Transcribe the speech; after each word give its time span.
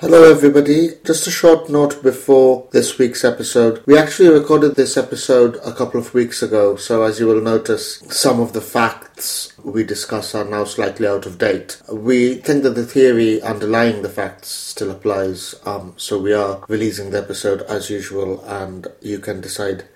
Hello, 0.00 0.30
everybody. 0.30 0.90
Just 1.04 1.26
a 1.26 1.30
short 1.32 1.68
note 1.68 2.04
before 2.04 2.68
this 2.70 2.98
week's 2.98 3.24
episode. 3.24 3.82
We 3.84 3.98
actually 3.98 4.28
recorded 4.28 4.76
this 4.76 4.96
episode 4.96 5.56
a 5.64 5.72
couple 5.72 5.98
of 5.98 6.14
weeks 6.14 6.40
ago, 6.40 6.76
so 6.76 7.02
as 7.02 7.18
you 7.18 7.26
will 7.26 7.40
notice, 7.40 7.98
some 8.08 8.38
of 8.38 8.52
the 8.52 8.60
facts 8.60 9.52
we 9.64 9.82
discuss 9.82 10.36
are 10.36 10.44
now 10.44 10.62
slightly 10.62 11.08
out 11.08 11.26
of 11.26 11.36
date. 11.36 11.82
We 11.92 12.36
think 12.36 12.62
that 12.62 12.76
the 12.76 12.86
theory 12.86 13.42
underlying 13.42 14.02
the 14.02 14.08
facts 14.08 14.50
still 14.50 14.92
applies, 14.92 15.56
um, 15.66 15.94
so 15.96 16.16
we 16.16 16.32
are 16.32 16.64
releasing 16.68 17.10
the 17.10 17.18
episode 17.18 17.62
as 17.62 17.90
usual, 17.90 18.44
and 18.44 18.86
you 19.00 19.18
can 19.18 19.40
decide 19.40 19.88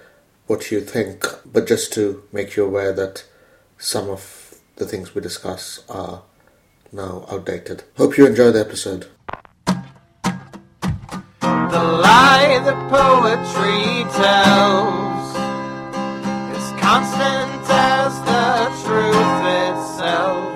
what 0.48 0.72
you 0.72 0.80
think. 0.80 1.24
But 1.46 1.68
just 1.68 1.92
to 1.92 2.24
make 2.32 2.56
you 2.56 2.64
aware 2.64 2.92
that 2.92 3.22
some 3.78 4.10
of 4.10 4.56
the 4.74 4.84
things 4.84 5.14
we 5.14 5.22
discuss 5.22 5.84
are 5.88 6.24
now 6.90 7.24
outdated. 7.30 7.84
Hope 7.96 8.18
you 8.18 8.26
enjoy 8.26 8.50
the 8.50 8.62
episode. 8.62 9.06
The 11.72 11.80
lie 11.80 12.60
that 12.66 12.80
poetry 12.92 14.04
tells 14.12 15.28
is 16.52 16.68
constant 16.78 17.64
as 17.64 18.12
the 18.28 18.68
truth 18.84 19.40
itself. 19.64 20.52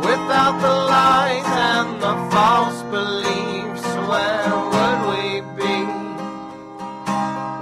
Without 0.00 0.56
the 0.64 0.74
lies 0.94 1.50
and 1.68 2.00
the 2.00 2.14
false 2.32 2.80
beliefs, 2.84 3.84
where 4.08 4.48
would 4.72 5.00
we 5.12 5.44
be? 5.60 5.76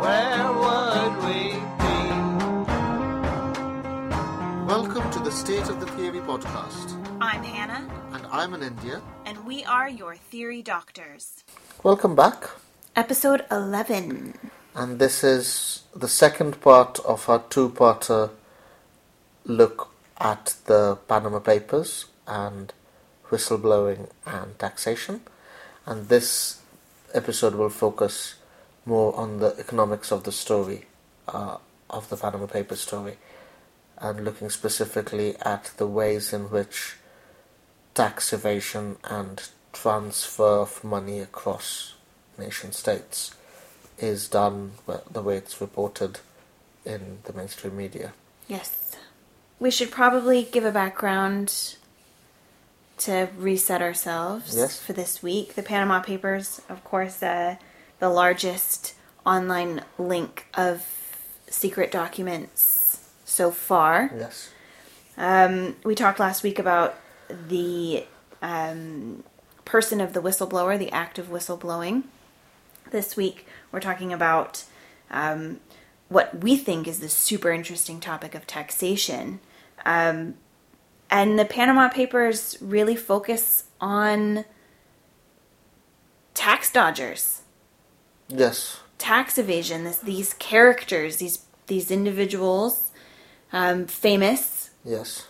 Where 0.05 0.47
would 0.63 1.15
we 1.27 1.59
be? 1.83 1.99
Welcome 4.73 5.11
to 5.11 5.19
the 5.19 5.33
State 5.33 5.69
of 5.69 5.81
the 5.81 5.87
Theory 5.97 6.21
podcast, 6.21 6.95
I'm 7.21 7.43
Hannah, 7.43 7.85
and 7.91 8.02
I'm 8.33 8.53
Anindya. 8.53 9.03
and 9.27 9.45
we 9.45 9.63
are 9.65 9.89
your 9.91 10.17
theory 10.17 10.63
doctors. 10.63 11.45
Welcome 11.83 12.17
back. 12.17 12.49
Episode 12.97 13.45
11. 13.51 14.39
And 14.75 14.99
this 14.99 15.23
is 15.23 15.83
the 15.95 16.09
second 16.09 16.59
part 16.63 16.99
of 17.01 17.29
our 17.29 17.43
two 17.51 17.69
parter 17.69 18.31
look 19.45 19.91
at 20.19 20.55
the 20.65 20.97
Panama 21.09 21.41
Papers 21.41 22.07
and 22.27 22.73
whistleblowing 23.29 24.09
and 24.27 24.59
taxation. 24.59 25.21
And 25.85 26.09
this 26.09 26.63
episode 27.13 27.55
will 27.55 27.69
focus 27.69 28.37
more 28.87 29.15
on 29.15 29.41
the 29.41 29.55
economics 29.59 30.11
of 30.11 30.25
the 30.25 30.33
story, 30.33 30.87
uh, 31.29 31.59
of 31.91 32.09
the 32.09 32.17
Panama 32.17 32.47
Papers 32.47 32.81
story, 32.81 33.19
and 33.99 34.25
looking 34.25 34.49
specifically 34.49 35.37
at 35.43 35.73
the 35.77 35.87
ways 35.87 36.33
in 36.33 36.45
which 36.45 36.97
tax 37.95 38.33
evasion 38.33 38.97
and 39.05 39.49
transfer 39.73 40.61
of 40.61 40.83
money 40.85 41.21
across 41.21 41.95
nation 42.39 42.73
states 42.73 43.35
is 43.99 44.29
done 44.29 44.73
the 45.11 45.23
way 45.23 45.37
it's 45.37 45.61
reported 45.61 46.19
in 46.85 47.19
the 47.25 47.33
mainstream 47.33 47.77
media. 47.77 48.13
Yes. 48.49 48.97
We 49.61 49.71
should 49.71 49.91
probably 49.91 50.43
give 50.43 50.65
a 50.65 50.73
background 50.73 51.77
to 52.99 53.29
reset 53.37 53.81
ourselves 53.81 54.57
Yes. 54.57 54.79
for 54.81 54.93
this 54.93 55.23
week. 55.23 55.55
The 55.55 55.63
Panama 55.63 56.01
Papers, 56.01 56.61
of 56.69 56.83
course, 56.85 57.23
uh, 57.23 57.57
the 58.01 58.09
largest 58.09 58.95
online 59.25 59.83
link 59.99 60.47
of 60.55 60.85
secret 61.49 61.93
documents 61.93 63.09
so 63.25 63.51
far. 63.51 64.11
Yes. 64.17 64.51
Um, 65.17 65.77
we 65.85 65.95
talked 65.95 66.19
last 66.19 66.43
week 66.43 66.59
about 66.59 66.97
the 67.49 68.05
um, 68.41 69.25
person 69.65 70.01
of 70.01 70.13
the 70.13 70.21
whistleblower, 70.21 70.79
the 70.79 70.91
act 70.93 71.19
of 71.19 71.29
whistleblowing. 71.29 72.05
This 72.91 73.17
week, 73.17 73.47
we're 73.71 73.81
talking 73.81 74.13
about 74.13 74.65
um, 75.11 75.61
what 76.09 76.43
we 76.43 76.57
think 76.57 76.87
is 76.87 77.01
the 77.01 77.09
super 77.09 77.51
interesting 77.51 78.01
topic 78.01 78.35
of 78.35 78.47
taxation. 78.47 79.41
Um, 79.85 80.35
and 81.11 81.39
the 81.39 81.45
Panama 81.45 81.89
Papers 81.89 82.57
really 82.61 82.97
focus 82.97 83.65
on 83.81 84.45
tax 86.35 86.73
dodgers 86.73 87.43
Yes. 88.29 88.81
tax 88.99 89.37
evasion. 89.37 89.85
This, 89.85 89.99
these 89.99 90.35
characters, 90.35 91.17
these 91.17 91.41
these 91.67 91.91
individuals, 91.91 92.91
um, 93.53 93.87
famous, 93.87 94.71
Yes. 94.85 95.27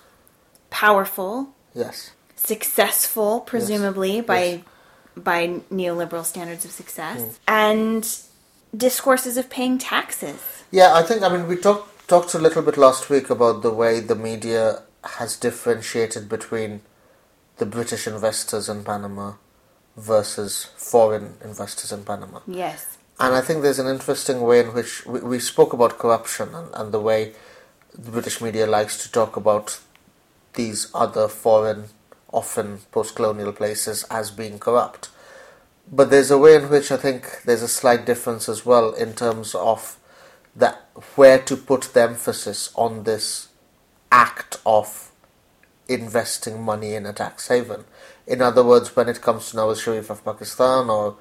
powerful, 0.70 1.54
Yes. 1.74 2.10
successful, 2.36 3.40
presumably 3.40 4.20
by 4.20 4.44
Yes. 4.44 4.60
by 5.16 5.60
neoliberal 5.70 6.24
standards 6.24 6.64
of 6.64 6.70
success, 6.70 7.20
mm. 7.20 7.34
and 7.46 8.18
discourses 8.76 9.36
of 9.36 9.50
paying 9.50 9.78
taxes. 9.78 10.40
Yeah, 10.70 10.94
I 10.94 11.02
think 11.02 11.22
I 11.22 11.28
mean 11.28 11.46
we 11.48 11.56
talked 11.56 12.08
talked 12.08 12.34
a 12.34 12.38
little 12.38 12.62
bit 12.62 12.76
last 12.76 13.10
week 13.10 13.30
about 13.30 13.62
the 13.62 13.70
way 13.70 14.00
the 14.00 14.14
media 14.14 14.82
has 15.18 15.36
differentiated 15.36 16.28
between 16.28 16.80
the 17.58 17.66
British 17.66 18.06
investors 18.06 18.68
in 18.68 18.84
Panama 18.84 19.34
versus 19.96 20.68
foreign 20.76 21.34
investors 21.44 21.92
in 21.92 22.04
Panama. 22.04 22.40
Yes, 22.46 22.98
And 23.20 23.34
I 23.34 23.40
think 23.40 23.62
there's 23.62 23.78
an 23.78 23.86
interesting 23.86 24.40
way 24.40 24.60
in 24.60 24.72
which 24.74 25.04
we, 25.06 25.20
we 25.20 25.38
spoke 25.38 25.72
about 25.72 25.98
corruption 25.98 26.54
and, 26.54 26.68
and 26.74 26.92
the 26.92 27.00
way 27.00 27.34
the 27.94 28.10
British 28.10 28.40
media 28.40 28.66
likes 28.66 28.96
to 29.02 29.12
talk 29.12 29.36
about 29.36 29.78
these 30.54 30.90
other 30.94 31.28
foreign, 31.28 31.84
often 32.32 32.80
post 32.90 33.14
colonial 33.14 33.52
places 33.52 34.04
as 34.10 34.30
being 34.30 34.58
corrupt. 34.58 35.10
But 35.90 36.10
there's 36.10 36.30
a 36.30 36.38
way 36.38 36.54
in 36.54 36.70
which 36.70 36.90
I 36.90 36.96
think 36.96 37.42
there's 37.44 37.62
a 37.62 37.68
slight 37.68 38.06
difference 38.06 38.48
as 38.48 38.64
well 38.64 38.92
in 38.92 39.14
terms 39.14 39.54
of 39.54 39.98
that 40.54 40.88
where 41.16 41.38
to 41.38 41.56
put 41.56 41.82
the 41.94 42.02
emphasis 42.02 42.70
on 42.74 43.04
this 43.04 43.48
act 44.10 44.60
of 44.64 45.10
investing 45.88 46.62
money 46.62 46.94
in 46.94 47.06
a 47.06 47.12
tax 47.12 47.48
haven. 47.48 47.84
In 48.26 48.40
other 48.40 48.62
words, 48.62 48.94
when 48.94 49.08
it 49.08 49.20
comes 49.20 49.50
to 49.50 49.56
Nawaz 49.56 49.82
Sharif 49.82 50.10
of 50.10 50.24
Pakistan 50.24 50.88
or 50.88 51.16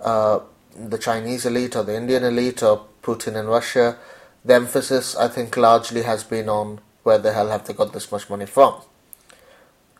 uh, 0.00 0.40
the 0.76 0.98
Chinese 0.98 1.46
elite 1.46 1.76
or 1.76 1.82
the 1.82 1.96
Indian 1.96 2.24
elite 2.24 2.62
or 2.62 2.86
Putin 3.02 3.36
in 3.36 3.46
Russia, 3.46 3.96
the 4.44 4.54
emphasis 4.54 5.16
I 5.16 5.28
think 5.28 5.56
largely 5.56 6.02
has 6.02 6.24
been 6.24 6.48
on 6.48 6.80
where 7.02 7.18
the 7.18 7.32
hell 7.32 7.48
have 7.48 7.66
they 7.66 7.74
got 7.74 7.92
this 7.92 8.10
much 8.12 8.30
money 8.30 8.46
from. 8.46 8.80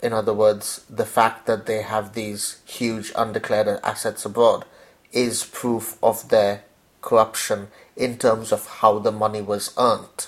In 0.03 0.13
other 0.13 0.35
words, 0.35 0.85
the 0.91 1.07
fact 1.07 1.47
that 1.47 1.67
they 1.67 1.83
have 1.83 2.15
these 2.15 2.61
huge 2.65 3.13
undeclared 3.15 3.69
assets 3.85 4.25
abroad 4.25 4.65
is 5.13 5.45
proof 5.45 5.97
of 6.03 6.29
their 6.29 6.65
corruption 7.01 7.69
in 7.97 8.19
terms 8.19 8.53
of 8.53 8.67
how 8.67 8.99
the 8.99 9.13
money 9.13 9.41
was 9.43 9.75
earned. 9.79 10.27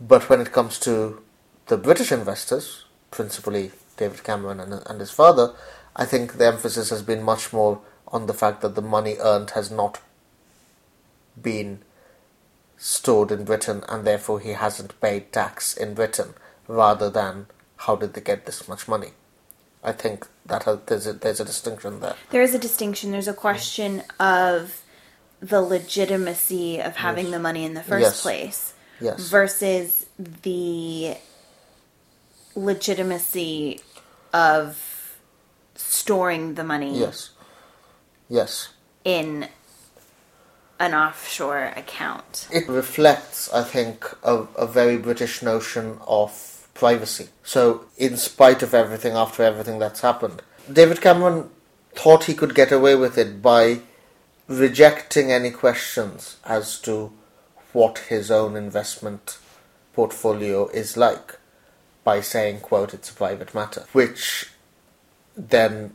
But 0.00 0.28
when 0.28 0.40
it 0.40 0.52
comes 0.52 0.78
to 0.80 1.22
the 1.66 1.76
British 1.76 2.12
investors, 2.12 2.84
principally 3.10 3.72
David 3.96 4.24
Cameron 4.24 4.60
and, 4.60 4.82
and 4.86 5.00
his 5.00 5.10
father, 5.10 5.54
I 5.94 6.06
think 6.06 6.34
the 6.34 6.46
emphasis 6.46 6.90
has 6.90 7.02
been 7.02 7.22
much 7.22 7.52
more 7.52 7.80
on 8.08 8.26
the 8.26 8.34
fact 8.34 8.62
that 8.62 8.74
the 8.74 8.82
money 8.82 9.16
earned 9.20 9.50
has 9.50 9.70
not 9.70 10.00
been 11.40 11.80
stored 12.84 13.30
in 13.30 13.44
Britain 13.44 13.84
and 13.88 14.04
therefore 14.04 14.40
he 14.40 14.50
hasn't 14.50 15.00
paid 15.00 15.32
tax 15.32 15.76
in 15.76 15.94
Britain 15.94 16.34
rather 16.66 17.08
than 17.08 17.46
how 17.76 17.94
did 17.94 18.12
they 18.14 18.20
get 18.20 18.44
this 18.44 18.66
much 18.66 18.88
money. 18.88 19.10
I 19.84 19.92
think 19.92 20.26
that 20.46 20.64
has, 20.64 20.78
there's, 20.86 21.06
a, 21.06 21.12
there's 21.12 21.38
a 21.38 21.44
distinction 21.44 22.00
there. 22.00 22.16
there 22.30 22.42
is 22.42 22.54
a 22.54 22.58
distinction. 22.58 23.12
There's 23.12 23.28
a 23.28 23.32
question 23.34 24.02
of 24.18 24.82
the 25.40 25.60
legitimacy 25.62 26.80
of 26.80 26.96
having 26.96 27.30
the 27.30 27.38
money 27.38 27.64
in 27.64 27.74
the 27.74 27.82
first 27.84 28.02
Yes. 28.02 28.22
place 28.22 28.74
Yes. 29.00 29.28
versus 29.28 30.06
the 30.18 31.16
legitimacy 32.56 33.80
of 34.32 35.16
storing 35.76 36.54
the 36.54 36.64
money 36.64 36.98
Yes. 36.98 37.30
Yes. 38.28 38.68
in 39.04 39.48
an 40.82 40.94
offshore 40.94 41.72
account. 41.76 42.48
It 42.52 42.68
reflects, 42.68 43.48
I 43.52 43.62
think, 43.62 44.04
a, 44.24 44.38
a 44.56 44.66
very 44.66 44.98
British 44.98 45.40
notion 45.40 46.00
of 46.08 46.66
privacy. 46.74 47.28
So, 47.44 47.84
in 47.96 48.16
spite 48.16 48.64
of 48.64 48.74
everything, 48.74 49.12
after 49.12 49.44
everything 49.44 49.78
that's 49.78 50.00
happened, 50.00 50.42
David 50.70 51.00
Cameron 51.00 51.50
thought 51.94 52.24
he 52.24 52.34
could 52.34 52.56
get 52.56 52.72
away 52.72 52.96
with 52.96 53.16
it 53.16 53.40
by 53.40 53.78
rejecting 54.48 55.30
any 55.30 55.52
questions 55.52 56.38
as 56.44 56.80
to 56.80 57.12
what 57.72 57.98
his 58.10 58.28
own 58.28 58.56
investment 58.56 59.38
portfolio 59.92 60.66
is 60.68 60.96
like 60.96 61.38
by 62.02 62.20
saying, 62.20 62.58
quote, 62.58 62.92
it's 62.92 63.10
a 63.10 63.14
private 63.14 63.54
matter, 63.54 63.84
which 63.92 64.50
then 65.36 65.92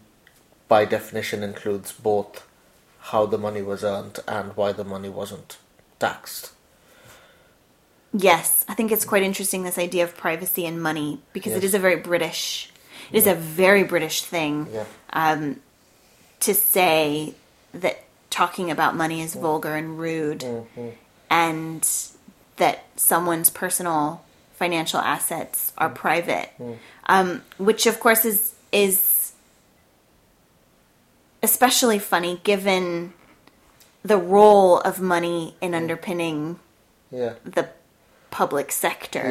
by 0.69 0.85
definition 0.85 1.43
includes 1.43 1.91
both 1.91 2.46
how 3.11 3.25
the 3.25 3.37
money 3.37 3.61
was 3.61 3.83
earned 3.83 4.19
and 4.27 4.55
why 4.55 4.71
the 4.71 4.83
money 4.83 5.09
wasn't 5.09 5.57
taxed. 5.99 6.51
Yes, 8.13 8.65
I 8.67 8.73
think 8.73 8.91
it's 8.91 9.05
quite 9.05 9.23
interesting 9.23 9.63
this 9.63 9.77
idea 9.77 10.03
of 10.03 10.15
privacy 10.17 10.65
and 10.65 10.81
money 10.81 11.19
because 11.33 11.51
it 11.53 11.57
Yes. 11.63 11.65
is 11.65 11.73
a 11.73 11.79
very 11.79 11.97
British, 11.97 12.71
it 13.11 13.17
is 13.17 13.27
a 13.27 13.35
very 13.35 13.83
British 13.83 14.21
thing. 14.23 14.67
Yeah. 14.71 14.85
Um, 15.13 15.61
to 16.41 16.53
say 16.53 17.33
that 17.73 18.03
talking 18.29 18.69
about 18.71 18.95
money 18.95 19.21
is 19.21 19.33
vulgar 19.35 19.75
and 19.75 19.97
rude 19.99 20.43
and 21.29 21.87
that 22.57 22.85
someone's 22.95 23.49
personal 23.49 24.23
financial 24.53 24.99
assets 24.99 25.71
are 25.77 25.89
private 25.89 26.49
um, 27.07 27.41
which 27.57 27.85
of 27.87 27.99
course 27.99 28.25
is 28.25 28.53
is 28.71 28.99
especially 31.47 31.97
funny 31.99 32.33
given 32.43 33.13
the 34.03 34.17
role 34.17 34.79
of 34.89 34.99
money 34.99 35.55
in 35.61 35.73
underpinning 35.73 36.59
Yeah. 37.11 37.33
the 37.45 37.69
public 38.31 38.71
sector 38.71 39.25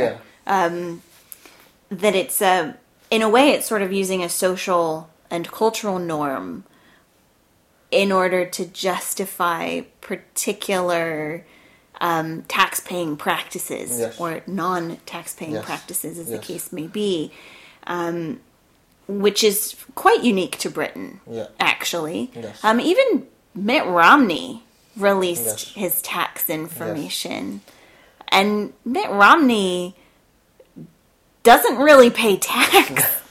Yeah. 0.47 0.79
that 1.91 2.15
it's 2.15 2.41
a 2.41 2.77
in 3.11 3.23
a 3.23 3.29
way 3.29 3.51
it's 3.51 3.67
sort 3.67 3.83
of 3.83 3.93
using 3.93 4.23
a 4.25 4.29
social 4.29 5.09
and 5.31 5.45
cultural 5.61 5.99
norm 5.99 6.65
in 7.91 8.11
order 8.11 8.45
to 8.57 8.63
justify 8.67 9.81
particular 10.01 11.45
um, 12.01 12.43
tax-paying 12.43 13.17
practices 13.17 13.89
Yes. 14.01 14.21
or 14.21 14.43
non-tax-paying 14.47 15.55
Yes. 15.55 15.65
practices, 15.65 16.19
as 16.19 16.27
the 16.29 16.39
case 16.39 16.71
may 16.73 16.87
be, 16.89 17.33
um, 17.87 18.41
which 19.09 19.43
is 19.45 19.75
quite 19.95 20.23
unique 20.25 20.59
to 20.59 20.71
Britain, 20.71 21.21
Yeah. 21.31 21.47
actually. 21.61 22.31
Yes. 22.35 22.63
Um, 22.65 22.81
even 22.81 23.27
Mitt 23.55 23.85
Romney 23.87 24.63
released 24.97 25.45
Yes. 25.45 25.73
his 25.75 26.03
tax 26.03 26.49
information, 26.51 27.61
and 28.29 28.73
Mitt 28.85 29.11
Romney 29.11 29.95
doesn't 31.43 31.77
really 31.79 32.11
pay 32.11 32.37
tax. 32.37 33.03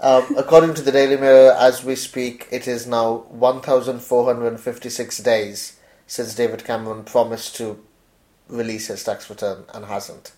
Um, 0.00 0.34
according 0.36 0.74
to 0.74 0.82
the 0.82 0.92
Daily 0.92 1.16
Mirror, 1.16 1.52
as 1.58 1.82
we 1.82 1.96
speak, 1.96 2.46
it 2.50 2.68
is 2.68 2.86
now 2.86 3.24
1,456 3.30 5.18
days 5.18 5.76
since 6.06 6.34
David 6.34 6.62
Cameron 6.64 7.04
promised 7.04 7.56
to 7.56 7.82
release 8.48 8.88
his 8.88 9.02
tax 9.02 9.30
return 9.30 9.64
and 9.72 9.86
hasn't. 9.86 10.32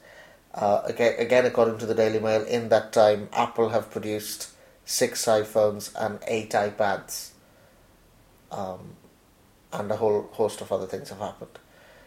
Uh, 0.55 0.83
again, 0.85 1.15
again, 1.19 1.47
according 1.47 1.79
to 1.79 1.87
the 1.87 1.95
Daily 1.95 2.21
Mail, 2.21 2.43
in 2.45 2.69
that 2.69 2.93
time, 2.93 3.29
Apple 3.33 3.71
have 3.71 3.91
produced 3.91 4.51
six 4.87 5.27
iPhones 5.27 5.93
and 5.97 6.21
eight 6.27 6.51
iPads, 6.51 7.31
um, 8.51 8.95
and 9.73 9.91
a 9.91 9.97
whole 9.97 10.31
host 10.33 10.63
of 10.63 10.73
other 10.73 10.87
things 10.87 11.11
have 11.11 11.19
happened. 11.19 11.59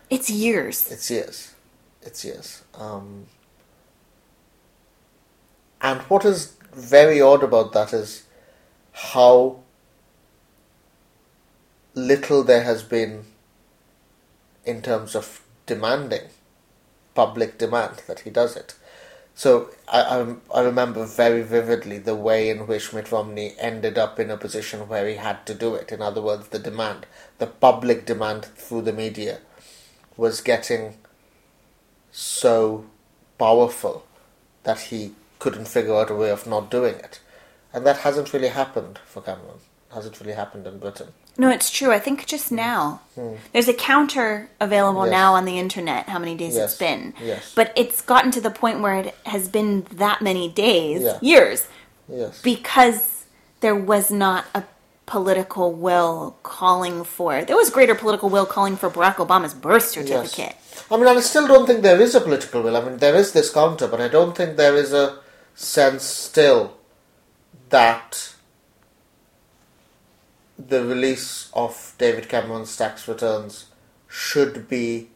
it's 0.09 0.29
years. 0.29 0.91
It's 0.91 1.11
years. 1.11 1.53
It's 2.01 2.25
years. 2.25 2.63
Um, 2.73 3.27
and 5.81 6.01
what 6.03 6.25
is 6.25 6.53
very 6.73 7.21
odd 7.21 7.43
about 7.43 7.73
that 7.73 7.93
is 7.93 8.23
how 8.91 9.59
little 11.93 12.43
there 12.43 12.63
has 12.63 12.81
been 12.83 13.25
in 14.65 14.81
terms 14.81 15.15
of 15.15 15.41
demanding, 15.65 16.29
public 17.13 17.57
demand 17.57 18.01
that 18.07 18.21
he 18.21 18.29
does 18.29 18.55
it. 18.55 18.75
So 19.39 19.69
I, 19.87 20.01
I, 20.01 20.35
I 20.53 20.61
remember 20.63 21.05
very 21.05 21.43
vividly 21.43 21.97
the 21.97 22.13
way 22.13 22.49
in 22.49 22.67
which 22.67 22.91
Mitt 22.91 23.09
Romney 23.09 23.55
ended 23.57 23.97
up 23.97 24.19
in 24.19 24.29
a 24.29 24.35
position 24.35 24.89
where 24.89 25.07
he 25.07 25.15
had 25.15 25.45
to 25.45 25.53
do 25.53 25.75
it. 25.75 25.93
In 25.93 26.01
other 26.01 26.21
words, 26.21 26.49
the 26.49 26.59
demand, 26.59 27.05
the 27.37 27.47
public 27.47 28.05
demand 28.05 28.43
through 28.43 28.81
the 28.81 28.91
media, 28.91 29.39
was 30.17 30.41
getting 30.41 30.97
so 32.11 32.83
powerful 33.37 34.05
that 34.63 34.81
he 34.91 35.13
couldn't 35.39 35.69
figure 35.69 35.95
out 35.95 36.11
a 36.11 36.15
way 36.15 36.31
of 36.31 36.45
not 36.45 36.69
doing 36.69 36.95
it. 36.95 37.21
And 37.71 37.85
that 37.85 37.99
hasn't 37.99 38.33
really 38.33 38.49
happened 38.49 38.99
for 39.05 39.21
Cameron. 39.21 39.59
Hasn't 39.93 40.19
really 40.19 40.33
happened 40.33 40.67
in 40.67 40.79
Britain. 40.79 41.13
No, 41.39 41.49
it's 41.49 41.69
true. 41.71 41.91
I 41.91 41.99
think 41.99 42.25
just 42.25 42.51
now. 42.51 43.01
There's 43.53 43.67
a 43.69 43.73
counter 43.73 44.49
available 44.59 45.01
Hmm. 45.03 45.07
Yes. 45.07 45.19
now 45.19 45.33
on 45.35 45.45
the 45.45 45.57
internet 45.57 46.09
how 46.09 46.19
many 46.19 46.35
days 46.35 46.55
Yes. 46.55 46.71
it's 46.71 46.79
been. 46.79 47.13
Yes. 47.23 47.53
But 47.55 47.71
it's 47.75 48.01
gotten 48.01 48.29
to 48.31 48.41
the 48.41 48.51
point 48.51 48.81
where 48.81 48.95
it 48.95 49.15
has 49.25 49.47
been 49.47 49.87
that 50.03 50.21
many 50.21 50.45
days, 50.49 51.01
Yeah. 51.01 51.17
years, 51.21 51.59
Yes. 52.07 52.41
because 52.41 53.23
there 53.61 53.75
was 53.93 54.11
not 54.11 54.45
a 54.53 54.63
political 55.05 55.71
will 55.71 56.35
calling 56.43 57.03
for. 57.15 57.43
There 57.43 57.55
was 57.63 57.69
greater 57.69 57.95
political 57.95 58.29
will 58.29 58.45
calling 58.45 58.75
for 58.75 58.89
Barack 58.89 59.15
Obama's 59.25 59.53
birth 59.55 59.87
certificate. 59.89 60.55
I 60.91 60.97
mean, 60.97 61.07
I 61.07 61.19
still 61.21 61.47
don't 61.47 61.65
think 61.65 61.81
there 61.81 62.01
is 62.01 62.13
a 62.15 62.21
political 62.21 62.61
will. 62.61 62.75
I 62.77 62.81
mean, 62.81 62.97
there 62.97 63.15
is 63.15 63.31
this 63.31 63.49
counter, 63.49 63.87
but 63.87 64.01
I 64.01 64.07
don't 64.09 64.35
think 64.37 64.57
there 64.57 64.75
is 64.75 64.91
a 64.93 65.05
sense 65.55 66.03
still 66.03 66.73
that 67.69 68.33
the 70.67 70.83
release 70.83 71.49
of 71.53 71.93
David 71.97 72.27
Cameron's 72.27 72.75
tax 72.75 73.07
returns 73.07 73.67
should 74.07 74.67
be 74.67 75.09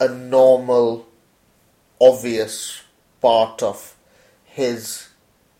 a 0.00 0.08
normal, 0.08 1.06
obvious 2.00 2.82
part 3.20 3.62
of 3.62 3.96
his 4.44 5.08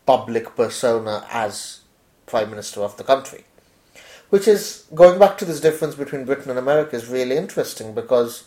public 0.05 0.55
persona 0.55 1.25
as 1.31 1.81
Prime 2.25 2.49
Minister 2.49 2.81
of 2.81 2.97
the 2.97 3.03
country. 3.03 3.45
Which 4.29 4.47
is 4.47 4.85
going 4.93 5.19
back 5.19 5.37
to 5.39 5.45
this 5.45 5.59
difference 5.59 5.95
between 5.95 6.25
Britain 6.25 6.49
and 6.49 6.59
America 6.59 6.95
is 6.95 7.07
really 7.07 7.35
interesting 7.35 7.93
because 7.93 8.43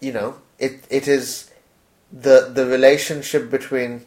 you 0.00 0.12
know 0.12 0.36
it 0.58 0.84
it 0.90 1.08
is 1.08 1.50
the 2.12 2.50
the 2.52 2.66
relationship 2.66 3.50
between 3.50 4.06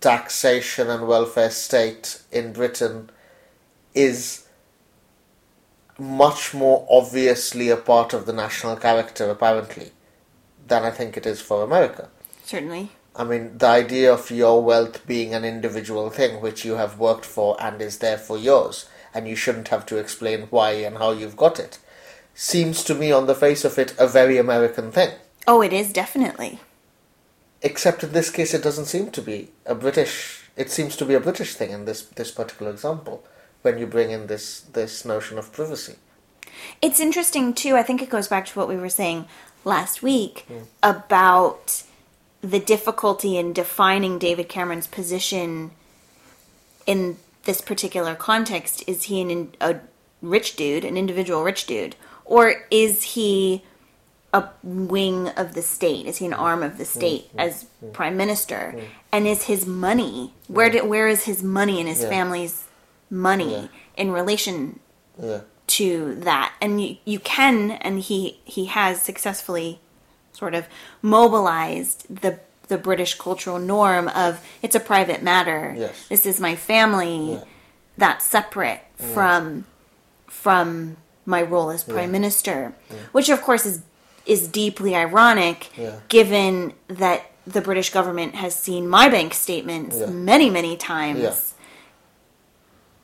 taxation 0.00 0.88
and 0.88 1.06
welfare 1.06 1.50
state 1.50 2.22
in 2.32 2.52
Britain 2.52 3.10
is 3.94 4.46
much 5.98 6.54
more 6.54 6.86
obviously 6.90 7.68
a 7.68 7.76
part 7.76 8.14
of 8.14 8.24
the 8.24 8.32
national 8.32 8.76
character 8.76 9.28
apparently 9.28 9.92
than 10.66 10.84
I 10.84 10.90
think 10.90 11.16
it 11.16 11.26
is 11.26 11.40
for 11.40 11.62
America. 11.62 12.08
Certainly. 12.44 12.90
I 13.14 13.24
mean, 13.24 13.58
the 13.58 13.66
idea 13.66 14.12
of 14.12 14.30
your 14.30 14.62
wealth 14.62 15.06
being 15.06 15.34
an 15.34 15.44
individual 15.44 16.08
thing 16.10 16.40
which 16.40 16.64
you 16.64 16.76
have 16.76 16.98
worked 16.98 17.26
for 17.26 17.60
and 17.60 17.82
is 17.82 17.98
therefore 17.98 18.38
yours, 18.38 18.88
and 19.12 19.28
you 19.28 19.36
shouldn't 19.36 19.68
have 19.68 19.84
to 19.86 19.98
explain 19.98 20.42
why 20.42 20.70
and 20.72 20.96
how 20.96 21.10
you've 21.10 21.36
got 21.36 21.58
it, 21.58 21.78
seems 22.34 22.82
to 22.84 22.94
me, 22.94 23.12
on 23.12 23.26
the 23.26 23.34
face 23.34 23.64
of 23.64 23.78
it, 23.78 23.94
a 23.98 24.06
very 24.06 24.38
American 24.38 24.92
thing. 24.92 25.10
Oh, 25.46 25.60
it 25.60 25.72
is 25.72 25.92
definitely. 25.92 26.60
Except 27.62 28.02
in 28.02 28.12
this 28.12 28.30
case, 28.30 28.54
it 28.54 28.62
doesn't 28.62 28.86
seem 28.86 29.10
to 29.10 29.22
be 29.22 29.50
a 29.66 29.74
British. 29.74 30.44
It 30.56 30.70
seems 30.70 30.96
to 30.96 31.04
be 31.04 31.14
a 31.14 31.20
British 31.20 31.54
thing 31.54 31.70
in 31.70 31.84
this 31.84 32.02
this 32.02 32.30
particular 32.30 32.72
example 32.72 33.24
when 33.62 33.78
you 33.78 33.86
bring 33.86 34.10
in 34.10 34.26
this 34.26 34.60
this 34.60 35.04
notion 35.04 35.38
of 35.38 35.52
privacy. 35.52 35.96
It's 36.80 37.00
interesting 37.00 37.52
too. 37.52 37.76
I 37.76 37.82
think 37.82 38.02
it 38.02 38.10
goes 38.10 38.28
back 38.28 38.46
to 38.46 38.58
what 38.58 38.68
we 38.68 38.76
were 38.76 38.88
saying 38.88 39.26
last 39.64 40.02
week 40.02 40.46
hmm. 40.48 40.64
about 40.82 41.82
the 42.40 42.58
difficulty 42.58 43.36
in 43.36 43.52
defining 43.52 44.18
David 44.18 44.48
Cameron's 44.48 44.86
position 44.86 45.72
in 46.86 47.18
this 47.44 47.60
particular 47.60 48.14
context. 48.14 48.82
Is 48.86 49.04
he 49.04 49.20
an, 49.20 49.54
a 49.60 49.80
rich 50.22 50.56
dude, 50.56 50.84
an 50.84 50.96
individual 50.96 51.44
rich 51.44 51.66
dude, 51.66 51.96
or 52.24 52.66
is 52.70 53.02
he 53.02 53.64
a 54.32 54.48
wing 54.62 55.28
of 55.30 55.54
the 55.54 55.62
state? 55.62 56.06
Is 56.06 56.18
he 56.18 56.26
an 56.26 56.32
arm 56.32 56.62
of 56.62 56.78
the 56.78 56.84
hmm, 56.84 56.98
state 56.98 57.24
hmm, 57.32 57.40
as 57.40 57.66
hmm. 57.80 57.90
prime 57.90 58.16
minister? 58.16 58.74
And 59.12 59.26
is 59.26 59.44
his 59.44 59.66
money 59.66 60.32
where 60.48 60.70
did 60.70 60.86
where 60.86 61.08
is 61.08 61.24
his 61.24 61.42
money 61.42 61.80
and 61.80 61.88
his 61.88 62.02
Yeah. 62.02 62.08
family's 62.08 62.64
money 63.10 63.52
Yeah. 63.54 63.66
in 63.96 64.12
relation 64.12 64.80
Yeah, 65.20 65.40
to 65.66 66.14
that 66.20 66.52
and 66.60 66.80
you, 66.82 66.96
you 67.04 67.18
can 67.18 67.72
and 67.72 68.00
he 68.00 68.38
he 68.44 68.66
has 68.66 69.02
successfully 69.02 69.80
sort 70.32 70.54
of 70.54 70.66
mobilized 71.02 72.06
the 72.22 72.38
the 72.68 72.78
british 72.78 73.18
cultural 73.18 73.58
norm 73.58 74.08
of 74.08 74.40
it's 74.62 74.76
a 74.76 74.80
private 74.80 75.22
matter 75.22 75.74
Yes. 75.76 76.06
this 76.08 76.24
is 76.24 76.40
my 76.40 76.54
family 76.56 77.40
that's 77.98 78.24
separate 78.24 78.80
from 78.96 79.66
from 80.28 80.96
my 81.26 81.42
role 81.42 81.70
as 81.70 81.82
prime 81.84 82.12
minister 82.12 82.72
which 83.12 83.28
of 83.28 83.42
course 83.42 83.66
is 83.66 83.82
is 84.26 84.46
deeply 84.48 84.94
ironic 84.94 85.70
Yeah. 85.76 85.96
given 86.08 86.74
that 86.88 87.30
the 87.46 87.60
british 87.60 87.90
government 87.90 88.34
has 88.34 88.54
seen 88.54 88.86
my 88.88 89.08
bank 89.08 89.34
statements 89.34 89.96
Yeah. 89.98 90.06
many 90.06 90.50
many 90.50 90.76
times 90.76 91.20
Yeah. 91.20 91.34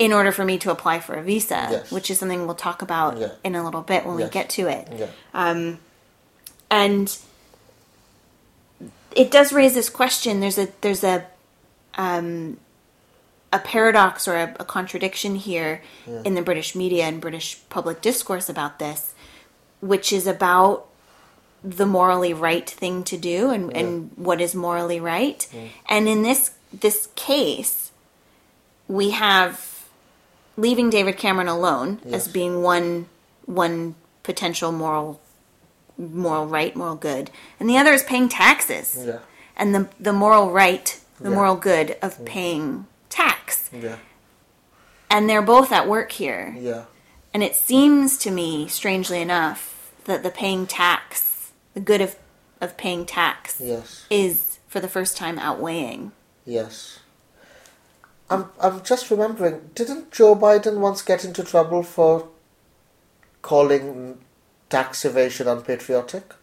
in 0.07 0.13
order 0.13 0.31
for 0.31 0.45
me 0.45 0.59
to 0.59 0.71
apply 0.71 1.01
for 1.01 1.15
a 1.15 1.23
visa, 1.23 1.69
Yes. 1.71 1.91
which 1.91 2.11
is 2.11 2.19
something 2.19 2.45
we'll 2.47 2.55
talk 2.55 2.83
about 2.83 3.17
Yeah. 3.19 3.29
in 3.43 3.55
a 3.55 3.65
little 3.65 3.81
bit 3.81 4.05
when 4.05 4.17
we 4.17 4.25
get 4.29 4.51
to 4.51 4.69
it. 4.69 4.87
yeah, 4.99 5.07
And 6.71 7.17
it 9.15 9.31
does 9.31 9.53
raise 9.53 9.75
this 9.75 9.89
question. 9.89 10.41
There's 10.41 10.59
a 10.59 10.69
there's 10.83 11.03
a 11.05 11.25
um, 11.95 12.59
a 13.53 13.59
paradox 13.59 14.29
or 14.29 14.35
a, 14.37 14.55
a 14.61 14.65
contradiction 14.65 15.37
here 15.37 15.81
in 16.25 16.35
the 16.35 16.43
British 16.43 16.75
media 16.75 17.05
and 17.05 17.21
British 17.21 17.59
public 17.71 18.03
discourse 18.03 18.49
about 18.51 18.79
this, 18.79 19.15
which 19.81 20.13
is 20.13 20.27
about 20.27 20.87
the 21.65 21.87
morally 21.87 22.33
right 22.33 22.69
thing 22.69 23.03
to 23.05 23.17
do 23.17 23.51
and, 23.51 23.77
and 23.77 24.11
what 24.17 24.41
is 24.41 24.55
morally 24.55 25.01
right. 25.01 25.47
Mm. 25.53 25.69
And 25.89 26.09
in 26.09 26.23
this 26.23 26.53
this 26.73 27.09
case, 27.17 27.91
we 28.89 29.11
have 29.11 29.87
leaving 30.57 30.91
David 30.91 31.17
Cameron 31.17 31.49
alone 31.49 32.01
as 32.07 32.29
being 32.29 32.63
one 32.63 33.07
one 33.47 33.95
potential 34.23 34.73
moral 34.73 35.21
moral 35.99 36.47
right, 36.47 36.75
moral 36.77 36.97
good, 36.97 37.31
and 37.59 37.69
the 37.69 37.79
other 37.79 37.93
is 37.93 38.03
paying 38.03 38.29
taxes. 38.29 39.03
Yeah. 39.07 39.19
And 39.57 39.75
the 39.75 39.89
the 39.99 40.13
moral 40.13 40.51
right, 40.51 41.01
the 41.21 41.31
Yeah. 41.31 41.35
moral 41.35 41.57
good 41.57 41.97
of 42.03 42.19
mm. 42.19 42.27
paying 42.27 42.87
tax. 43.09 43.71
Yeah. 43.73 43.97
And 45.09 45.31
they're 45.31 45.43
both 45.43 45.73
at 45.73 45.89
work 45.89 46.13
here. 46.13 46.55
Yeah. 46.59 46.85
And 47.33 47.43
it 47.43 47.55
seems 47.55 48.19
to 48.19 48.31
me, 48.31 48.67
strangely 48.69 49.21
enough, 49.21 49.93
that 50.05 50.23
the 50.23 50.31
paying 50.31 50.67
tax, 50.67 51.26
the 51.77 51.81
good 51.81 52.01
of, 52.01 52.17
of 52.61 52.77
paying 52.79 53.05
tax, 53.05 53.61
Yes. 53.61 54.07
is 54.09 54.59
for 54.67 54.81
the 54.81 54.89
first 54.89 55.15
time 55.17 55.39
outweighing. 55.39 56.11
Yes. 56.47 57.01
I'm 58.31 58.47
I'm 58.61 58.83
just 58.83 59.11
remembering, 59.11 59.71
didn't 59.75 60.11
Joe 60.11 60.35
Biden 60.35 60.79
once 60.79 61.03
get 61.03 61.25
into 61.25 61.45
trouble 61.45 61.83
for 61.85 62.29
calling 63.43 64.19
tax 64.71 65.05
evasion 65.05 65.47
unpatriotic? 65.47 66.35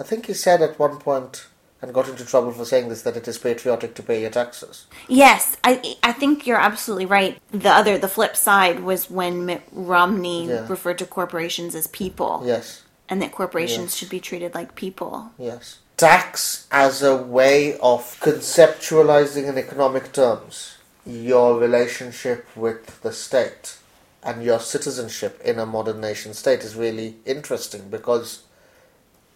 I 0.00 0.02
think 0.02 0.26
he 0.26 0.34
said 0.34 0.62
at 0.62 0.78
one 0.78 0.96
point 0.98 1.46
and 1.80 1.94
got 1.94 2.08
into 2.08 2.24
trouble 2.24 2.50
for 2.50 2.64
saying 2.64 2.88
this 2.88 3.02
that 3.02 3.16
it 3.16 3.28
is 3.28 3.38
patriotic 3.38 3.94
to 3.96 4.02
pay 4.02 4.20
your 4.22 4.30
taxes. 4.30 4.86
Yes, 5.08 5.56
I 5.62 5.96
I 6.02 6.12
think 6.12 6.46
you're 6.46 6.58
absolutely 6.58 7.06
right. 7.06 7.38
The 7.52 7.70
other, 7.70 7.98
the 7.98 8.08
flip 8.08 8.34
side 8.36 8.80
was 8.80 9.10
when 9.10 9.44
Mitt 9.46 9.62
Romney 9.72 10.48
Yeah. 10.48 10.66
referred 10.68 10.98
to 10.98 11.06
corporations 11.06 11.74
as 11.76 11.86
people, 11.88 12.42
Yes. 12.44 12.82
And 13.08 13.20
that 13.22 13.32
corporations 13.32 13.92
Yes. 13.92 13.94
should 13.94 14.08
be 14.10 14.20
treated 14.20 14.54
like 14.54 14.74
people. 14.74 15.30
Yes. 15.38 15.78
Tax 15.96 16.66
as 16.70 17.02
a 17.02 17.16
way 17.16 17.78
of 17.80 18.18
conceptualizing 18.20 19.48
in 19.48 19.58
economic 19.58 20.12
terms 20.12 20.76
your 21.04 21.58
relationship 21.58 22.46
with 22.54 23.00
the 23.00 23.12
state 23.12 23.76
and 24.22 24.44
your 24.44 24.60
citizenship 24.60 25.40
in 25.44 25.58
a 25.58 25.64
modern 25.66 26.00
nation 26.00 26.34
state 26.34 26.60
is 26.62 26.76
really 26.76 27.16
interesting 27.24 27.88
because, 27.88 28.42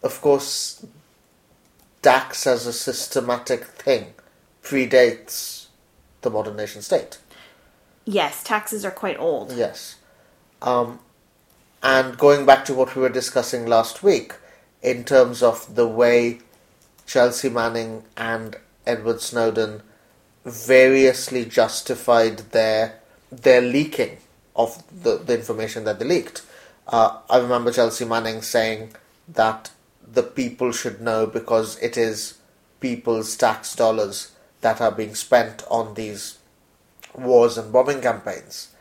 of 0.03 0.21
course, 0.21 0.85
tax 2.03 2.47
as 2.47 2.67
a 2.67 2.73
systematic 2.73 3.65
thing 3.65 4.13
predates 4.63 5.67
the 6.21 6.31
modern 6.31 6.57
nation 6.57 6.83
state. 6.83 7.19
Yes, 8.05 8.43
taxes 8.43 8.85
are 8.85 8.91
quite 8.91 9.19
old. 9.19 9.53
Yes. 9.53 9.97
Um, 10.61 10.99
and 11.83 12.17
going 12.17 12.47
back 12.47 12.65
to 12.67 12.75
what 12.75 12.95
we 12.95 13.03
were 13.03 13.09
discussing 13.09 13.67
last 13.67 14.03
week, 14.03 14.35
in 14.83 15.05
terms 15.05 15.43
of 15.43 15.75
the 15.75 15.87
way 15.87 16.41
Chelsea 17.07 17.49
Manning 17.49 18.05
and 18.17 18.57
Edward 18.87 19.21
Snowden 19.21 19.83
variously 20.45 21.45
justified 21.45 22.39
their 22.51 23.01
their 23.31 23.61
leaking 23.63 24.19
of 24.55 24.83
the, 25.03 25.17
the 25.17 25.35
information 25.35 25.85
that 25.85 25.99
they 25.99 26.05
leaked. 26.05 26.43
Uh, 26.87 27.19
I 27.31 27.39
remember 27.39 27.73
Chelsea 27.73 28.05
Manning 28.05 28.43
saying 28.43 28.95
that 29.29 29.71
the 30.07 30.23
people 30.23 30.73
should 30.73 31.01
know 31.01 31.27
because 31.27 31.79
it 31.79 31.97
is 31.97 32.39
people's 32.81 33.37
tax 33.37 33.75
dollars 33.75 34.33
that 34.61 34.81
are 34.81 34.91
being 34.91 35.15
spent 35.15 35.65
on 35.71 35.95
these 35.95 36.39
wars 37.15 37.57
and 37.57 37.73
bombing 37.73 38.03
campaigns. 38.03 38.72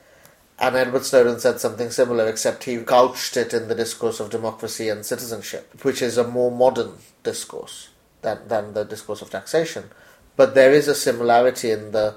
And 0.62 0.76
Edward 0.76 1.04
Snowden 1.04 1.40
said 1.40 1.60
something 1.60 1.90
similar, 1.90 2.28
except 2.30 2.66
he 2.66 2.78
couched 2.84 3.36
it 3.36 3.52
in 3.52 3.68
the 3.68 3.74
discourse 3.74 4.20
of 4.20 4.30
democracy 4.30 4.90
and 4.90 5.04
citizenship, 5.04 5.84
which 5.84 6.04
is 6.04 6.20
a 6.20 6.24
more 6.28 6.52
modern 6.52 6.94
discourse 7.24 7.90
than, 8.22 8.48
than 8.48 8.74
the 8.76 8.84
discourse 8.86 9.24
of 9.24 9.32
taxation. 9.32 9.90
But 10.36 10.54
there 10.54 10.72
is 10.72 10.88
a 10.88 10.94
similarity 10.94 11.72
in 11.72 11.92
the 11.92 12.16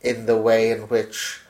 in 0.00 0.24
the 0.26 0.36
way 0.38 0.70
in 0.72 0.88
which 0.88 1.40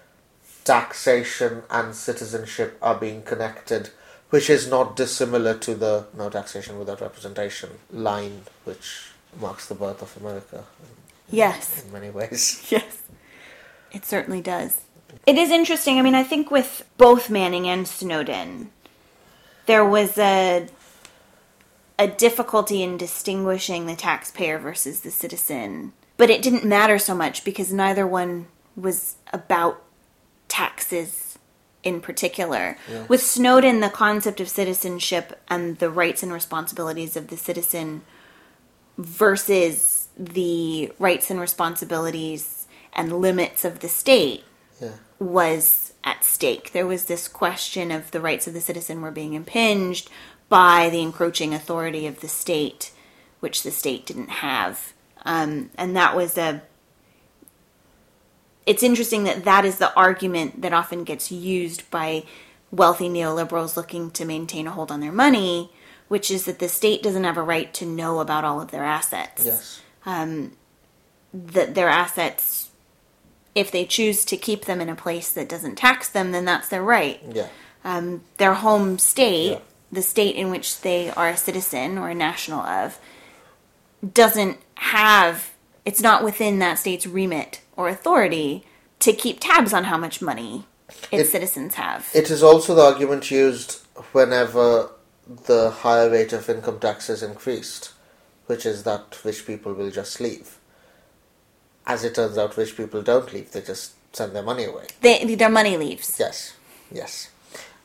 taxation 0.65 1.63
and 1.71 1.95
citizenship 1.95 2.77
are 2.83 2.97
being 2.97 3.23
connected, 3.23 3.91
which 4.31 4.51
is 4.51 4.69
not 4.69 4.97
dissimilar 4.97 5.55
to 5.59 5.75
the 5.77 6.07
no 6.17 6.29
taxation 6.29 6.77
without 6.79 7.01
representation 7.01 7.71
line, 7.91 8.43
which 8.65 9.13
marks 9.41 9.67
the 9.69 9.75
birth 9.77 10.03
of 10.03 10.15
America 10.21 10.65
Yes. 11.31 11.85
in 11.85 11.93
many 11.93 12.11
ways. 12.11 12.67
Yes. 12.71 13.03
It 13.93 14.05
certainly 14.05 14.41
does. 14.43 14.83
It 15.27 15.37
is 15.37 15.51
interesting. 15.51 15.99
I 15.99 16.03
mean, 16.03 16.15
I 16.15 16.23
think 16.23 16.51
with 16.51 16.89
both 16.97 17.31
Manning 17.31 17.69
and 17.69 17.87
Snowden, 17.87 18.71
there 19.67 19.85
was 19.85 20.19
a 20.19 20.69
a 21.99 22.09
difficulty 22.09 22.83
in 22.83 22.97
distinguishing 22.97 23.87
the 23.87 23.95
taxpayer 23.95 24.59
versus 24.59 25.01
the 25.01 25.11
citizen. 25.11 25.93
But 26.17 26.31
it 26.31 26.43
didn't 26.43 26.65
matter 26.65 26.99
so 26.99 27.15
much 27.15 27.45
because 27.45 27.73
neither 27.73 28.07
one 28.07 28.49
was 28.75 29.17
about 29.33 29.83
taxes 30.49 31.39
in 31.83 32.01
particular. 32.01 32.77
Yeah. 32.91 33.07
With 33.09 33.23
Snowden, 33.23 33.81
the 33.81 33.89
concept 33.89 34.41
of 34.41 34.49
citizenship 34.49 35.41
and 35.49 35.79
the 35.79 35.91
rights 35.91 36.23
and 36.23 36.33
responsibilities 36.33 37.17
of 37.17 37.29
the 37.29 37.37
citizen 37.37 38.03
versus 38.99 40.09
the 40.17 40.93
rights 40.99 41.31
and 41.31 41.41
responsibilities 41.41 42.67
and 42.93 43.21
limits 43.21 43.65
of 43.65 43.81
the 43.81 43.89
state. 43.89 44.45
Was 45.23 45.93
at 46.05 46.25
stake. 46.25 46.73
There 46.73 46.87
was 46.87 47.05
this 47.05 47.29
question 47.29 47.91
of 47.91 48.11
the 48.11 48.21
rights 48.21 48.47
of 48.47 48.55
the 48.55 48.61
citizen 48.61 49.01
were 49.01 49.11
being 49.11 49.35
impinged 49.35 50.11
by 50.49 50.91
the 50.91 51.01
encroaching 51.01 51.55
authority 51.55 52.07
of 52.07 52.21
the 52.21 52.29
state, 52.29 52.93
which 53.41 53.63
the 53.63 53.71
state 53.71 54.05
didn't 54.07 54.29
have. 54.31 54.93
Um, 55.25 55.71
and 55.79 55.97
that 55.97 56.17
was 56.17 56.37
a. 56.37 56.63
It's 58.67 58.83
interesting 58.83 59.25
that 59.25 59.45
that 59.45 59.65
is 59.65 59.79
the 59.79 59.95
argument 59.95 60.63
that 60.63 60.73
often 60.73 61.05
gets 61.05 61.33
used 61.33 61.91
by 61.91 62.25
wealthy 62.71 63.09
neoliberals 63.09 63.77
looking 63.77 64.11
to 64.13 64.25
maintain 64.25 64.67
a 64.67 64.71
hold 64.71 64.91
on 64.91 65.01
their 65.01 65.13
money, 65.13 65.73
which 66.09 66.31
is 66.31 66.45
that 66.45 66.59
the 66.59 66.69
state 66.69 67.03
doesn't 67.03 67.25
have 67.25 67.37
a 67.37 67.43
right 67.43 67.73
to 67.75 67.87
know 67.87 68.21
about 68.21 68.45
all 68.45 68.61
of 68.61 68.71
their 68.71 68.85
assets 68.85 69.45
Yes. 69.47 69.81
that 71.35 71.75
their 71.75 71.89
assets 71.89 72.71
if 73.55 73.71
they 73.71 73.85
choose 73.85 74.25
to 74.25 74.37
keep 74.37 74.65
them 74.65 74.81
in 74.81 74.89
a 74.89 74.95
place 74.95 75.31
that 75.33 75.49
doesn't 75.49 75.77
tax 75.77 76.09
them 76.09 76.33
then 76.33 76.45
that's 76.45 76.69
their 76.69 76.83
right 76.83 77.21
Yeah. 77.33 77.49
um, 77.85 78.23
their 78.39 78.55
home 78.55 78.99
state 78.99 79.51
Yeah. 79.53 79.59
the 79.91 80.03
state 80.03 80.37
in 80.37 80.51
which 80.51 80.81
they 80.81 81.11
are 81.11 81.29
a 81.29 81.37
citizen 81.37 81.99
or 81.99 82.09
a 82.09 82.15
national 82.15 82.61
of 82.61 82.99
doesn't 84.15 84.59
have 84.77 85.51
it's 85.85 86.01
not 86.01 86.23
within 86.25 86.59
that 86.61 86.79
state's 86.79 87.07
remit 87.07 87.61
or 87.77 87.89
authority 87.89 88.65
to 89.01 89.13
keep 89.13 89.41
tabs 89.41 89.73
on 89.73 89.85
how 89.85 89.97
much 89.97 90.23
money 90.23 90.67
its 91.11 91.29
It- 91.29 91.33
citizens 91.33 91.75
have 91.75 92.09
It 92.15 92.31
is 92.31 92.43
also 92.43 92.75
the 92.75 92.83
argument 92.83 93.31
used 93.31 93.81
whenever 94.13 94.91
the 95.47 95.71
higher 95.71 96.11
rate 96.11 96.33
of 96.33 96.49
income 96.51 96.79
tax 96.81 97.09
is 97.09 97.23
increased, 97.23 97.91
which 98.47 98.67
is 98.67 98.83
that 98.83 99.17
rich 99.25 99.47
people 99.47 99.73
will 99.73 99.91
just 99.91 100.21
leave. 100.21 100.59
As 101.87 102.05
it 102.05 102.15
turns 102.15 102.39
out, 102.39 102.57
rich 102.57 102.77
people 102.77 103.03
don't 103.03 103.33
leave; 103.33 103.53
they 103.53 103.61
just 103.61 103.93
send 104.13 104.35
their 104.35 104.43
money 104.43 104.65
away. 104.65 104.87
they, 105.01 105.35
their 105.35 105.49
money 105.49 105.77
leaves 105.77 106.17
Yes, 106.19 106.55
yes. 106.91 107.31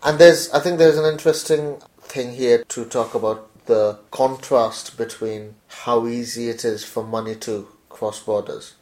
And 0.03 0.19
there's, 0.19 0.51
I 0.51 0.59
think, 0.59 0.77
there's 0.77 0.97
an 0.97 1.11
interesting 1.11 1.81
thing 2.01 2.33
here 2.33 2.63
to 2.65 2.85
talk 2.85 3.15
about 3.15 3.49
the 3.65 3.99
contrast 4.11 4.97
between 4.97 5.55
how 5.67 6.07
easy 6.07 6.49
it 6.49 6.63
is 6.63 6.85
for 6.85 7.03
money 7.03 7.35
to 7.35 7.67
cross 7.89 8.21
borders 8.21 8.75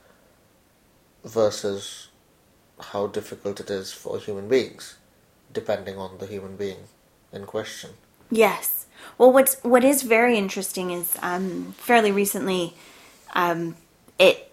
versus 1.24 2.10
how 2.80 3.08
difficult 3.08 3.60
it 3.60 3.70
is 3.70 3.92
for 3.92 4.20
human 4.20 4.48
beings, 4.48 4.96
depending 5.52 5.98
on 5.98 6.18
the 6.20 6.28
human 6.28 6.56
being 6.56 6.78
in 7.32 7.46
question. 7.46 7.92
Yes. 8.30 8.86
Well, 9.18 9.32
what's 9.32 9.56
what 9.64 9.84
is 9.84 10.04
very 10.04 10.38
interesting 10.38 10.92
is 10.92 11.16
um, 11.22 11.74
fairly 11.78 12.12
recently, 12.12 12.76
um, 13.34 13.76
it 14.20 14.52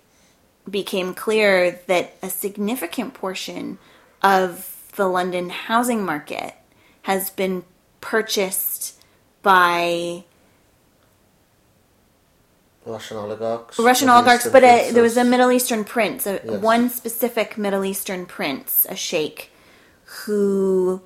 became 0.71 1.15
clear 1.15 1.81
that 1.87 2.15
a 2.23 2.31
significant 2.31 3.15
portion 3.15 3.79
of 4.23 4.91
the 4.97 5.07
London 5.09 5.51
housing 5.51 6.05
market 6.05 6.55
has 7.03 7.31
been 7.31 7.65
purchased 8.01 9.01
by 9.43 10.25
Russian 12.85 13.17
oligarchs. 13.17 13.79
Russian 13.79 14.09
oligarchs, 14.09 14.47
Eastern 14.47 14.53
but 14.53 14.65
a, 14.65 14.91
there 14.93 15.03
was 15.03 15.17
a. 15.17 15.25
Middle 15.25 15.53
Eastern 15.53 15.85
prince, 15.85 16.27
a, 16.27 16.41
Yes. 16.45 16.61
one 16.61 16.89
specific 16.91 17.57
Middle 17.57 17.85
Eastern 17.85 18.27
prince, 18.27 18.87
a 18.89 18.97
sheikh, 18.97 19.51
who 20.25 21.01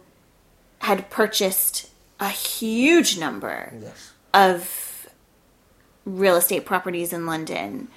had 0.80 1.10
purchased 1.10 1.90
a 2.18 2.28
huge 2.30 3.18
number 3.18 3.72
Yes. 3.80 4.12
of 4.32 5.08
real 6.04 6.36
estate 6.36 6.64
properties 6.64 7.12
in 7.12 7.26
London 7.26 7.88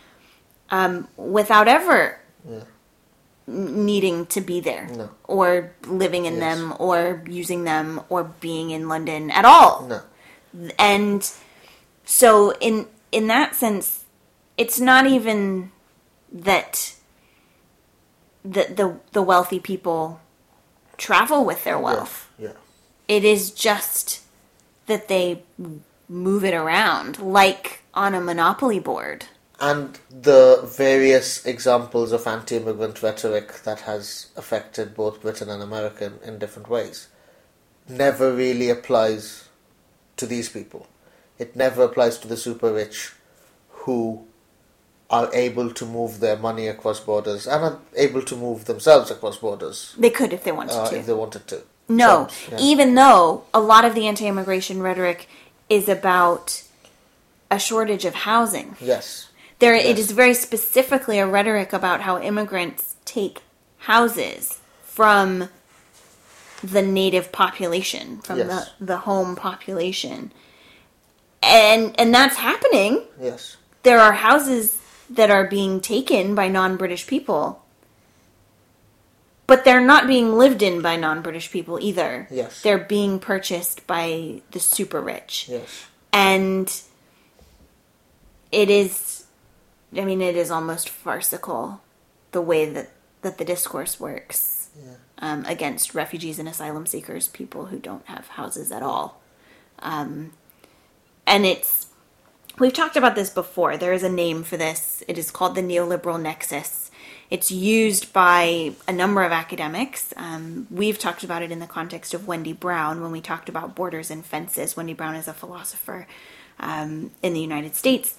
um, 0.71 1.07
without 1.17 1.67
ever 1.67 2.19
Yeah. 2.47 2.63
needing 3.47 4.25
to 4.27 4.41
be 4.41 4.59
there 4.59 4.87
No. 4.95 5.09
or 5.27 5.71
living 5.87 6.25
in 6.25 6.35
Yes. 6.35 6.41
them 6.57 6.73
or 6.79 7.23
using 7.27 7.63
them 7.63 8.01
or 8.09 8.23
being 8.39 8.69
in 8.71 8.87
London 8.87 9.31
at 9.31 9.45
all 9.45 9.87
No. 9.87 10.01
and 10.77 11.29
so 12.05 12.51
in 12.59 12.87
in 13.11 13.27
that 13.27 13.55
sense 13.55 14.05
it's 14.57 14.79
not 14.79 15.07
even 15.07 15.71
that 16.31 16.93
the 18.43 18.63
the 18.73 18.99
the 19.13 19.21
wealthy 19.21 19.59
people 19.59 20.19
travel 20.97 21.43
with 21.45 21.63
their 21.63 21.79
wealth. 21.79 22.27
Yeah. 22.37 22.51
It 23.07 23.23
is 23.25 23.51
just 23.51 24.21
that 24.85 25.07
they 25.07 25.43
move 26.07 26.43
it 26.43 26.53
around 26.53 27.19
like 27.19 27.81
on 27.93 28.13
a 28.13 28.21
monopoly 28.21 28.79
board. 28.79 29.25
And 29.61 29.99
the 30.09 30.61
various 30.65 31.45
examples 31.45 32.11
of 32.13 32.25
anti 32.25 32.55
immigrant 32.55 33.03
rhetoric 33.03 33.63
that 33.63 33.81
has 33.81 34.27
affected 34.37 34.95
both 34.95 35.21
Britain 35.21 35.49
and 35.49 35.61
America 35.61 36.05
in, 36.05 36.33
in 36.33 36.39
different 36.39 36.69
ways 36.69 37.07
never 37.87 38.33
really 38.33 38.69
applies 38.69 39.49
to 40.17 40.25
these 40.25 40.47
people. 40.49 40.87
It 41.37 41.55
never 41.55 41.83
applies 41.83 42.17
to 42.19 42.27
the 42.27 42.37
super 42.37 42.71
rich 42.73 43.13
who 43.69 44.25
are 45.09 45.33
able 45.33 45.71
to 45.71 45.85
move 45.85 46.19
their 46.19 46.37
money 46.37 46.67
across 46.67 46.99
borders 46.99 47.47
and 47.47 47.63
are 47.63 47.79
able 47.95 48.21
to 48.21 48.35
move 48.35 48.65
themselves 48.65 49.09
across 49.09 49.37
borders 49.37 49.95
They 49.97 50.11
could 50.11 50.33
if 50.33 50.43
they 50.43 50.51
wanted 50.51 50.75
uh, 50.75 50.89
to. 50.89 50.99
if 50.99 51.05
they 51.07 51.13
wanted 51.13 51.47
to. 51.47 51.63
No, 51.87 52.27
Some- 52.29 52.53
yeah. 52.53 52.63
even 52.63 52.93
though 52.93 53.43
a 53.53 53.59
lot 53.59 53.85
of 53.85 53.95
the 53.95 54.07
anti-immigration 54.07 54.81
rhetoric 54.83 55.27
is 55.67 55.89
about 55.89 56.61
a 57.49 57.57
shortage 57.57 58.05
of 58.05 58.13
housing. 58.13 58.75
Yes. 58.79 59.28
There, 59.59 59.73
it 59.75 59.85
Yes. 59.85 59.99
is 59.99 60.11
very 60.11 60.33
specifically 60.33 61.19
a 61.19 61.27
rhetoric 61.27 61.73
about 61.73 62.01
how 62.01 62.19
immigrants 62.21 62.95
take 63.05 63.41
houses 63.79 64.59
from 64.83 65.49
the 66.63 66.81
native 66.81 67.31
population, 67.31 68.19
from 68.21 68.37
Yes. 68.39 68.47
the, 68.79 68.85
the 68.85 68.97
home 68.99 69.35
population, 69.35 70.31
and 71.43 71.97
and 71.99 72.13
that's 72.13 72.35
happening. 72.37 73.03
Yes. 73.19 73.57
There 73.83 73.99
are 73.99 74.11
houses 74.13 74.77
that 75.09 75.31
are 75.31 75.47
being 75.47 75.79
taken 75.81 76.35
by 76.35 76.47
non-British 76.49 77.07
people, 77.07 77.63
but 79.47 79.63
they're 79.65 79.79
not 79.85 80.05
being 80.07 80.37
lived 80.37 80.61
in 80.61 80.81
by 80.81 80.95
non-British 80.97 81.49
people 81.51 81.79
either. 81.81 82.27
Yes. 82.29 82.61
they're 82.61 82.77
being 82.77 83.19
purchased 83.19 83.87
by 83.87 84.41
the 84.51 84.59
super 84.59 85.01
rich 85.01 85.47
Yes. 85.49 85.85
and 86.13 86.81
it 88.51 88.69
is 88.69 89.18
i 89.95 90.05
mean 90.05 90.21
it 90.21 90.35
is 90.35 90.51
almost 90.51 90.89
farcical 90.89 91.81
the 92.31 92.41
way 92.41 92.69
that 92.69 92.91
that 93.21 93.37
the 93.37 93.45
discourse 93.45 93.99
works 93.99 94.59
um, 95.19 95.45
against 95.45 95.93
refugees 95.93 96.39
and 96.39 96.47
asylum 96.47 96.85
seekers 96.85 97.27
people 97.27 97.67
who 97.67 97.79
don't 97.79 98.05
have 98.07 98.27
houses 98.29 98.71
at 98.71 98.81
all. 98.81 99.21
Um, 99.79 100.33
and 101.27 101.45
it's 101.45 101.87
we've 102.57 102.73
talked 102.73 102.95
about 102.95 103.15
this 103.15 103.29
before. 103.29 103.77
There 103.77 103.93
is 103.93 104.03
a 104.03 104.09
name 104.09 104.43
for 104.43 104.57
this. 104.57 105.03
It 105.07 105.17
is 105.17 105.31
called 105.31 105.55
the 105.55 105.61
neoliberal 105.61 106.21
nexus. 106.21 106.91
It's 107.29 107.51
used 107.51 108.11
by 108.11 108.73
a 108.87 108.91
number 108.91 109.21
of 109.23 109.31
academics. 109.31 110.13
Um, 110.17 110.67
we've 110.71 110.97
talked 110.97 111.23
about 111.23 111.43
it 111.43 111.51
in 111.51 111.59
the 111.59 111.67
context 111.67 112.13
of 112.13 112.27
Wendy 112.27 112.53
Brown 112.53 113.01
when 113.01 113.11
we 113.11 113.21
talked 113.21 113.49
about 113.49 113.75
borders 113.75 114.09
and 114.09 114.25
fences. 114.25 114.75
Wendy 114.75 114.93
Brown 114.93 115.15
is 115.15 115.27
a 115.27 115.33
philosopher 115.33 116.07
um, 116.59 117.11
in 117.21 117.33
the 117.33 117.39
United 117.39 117.75
States, 117.75 118.17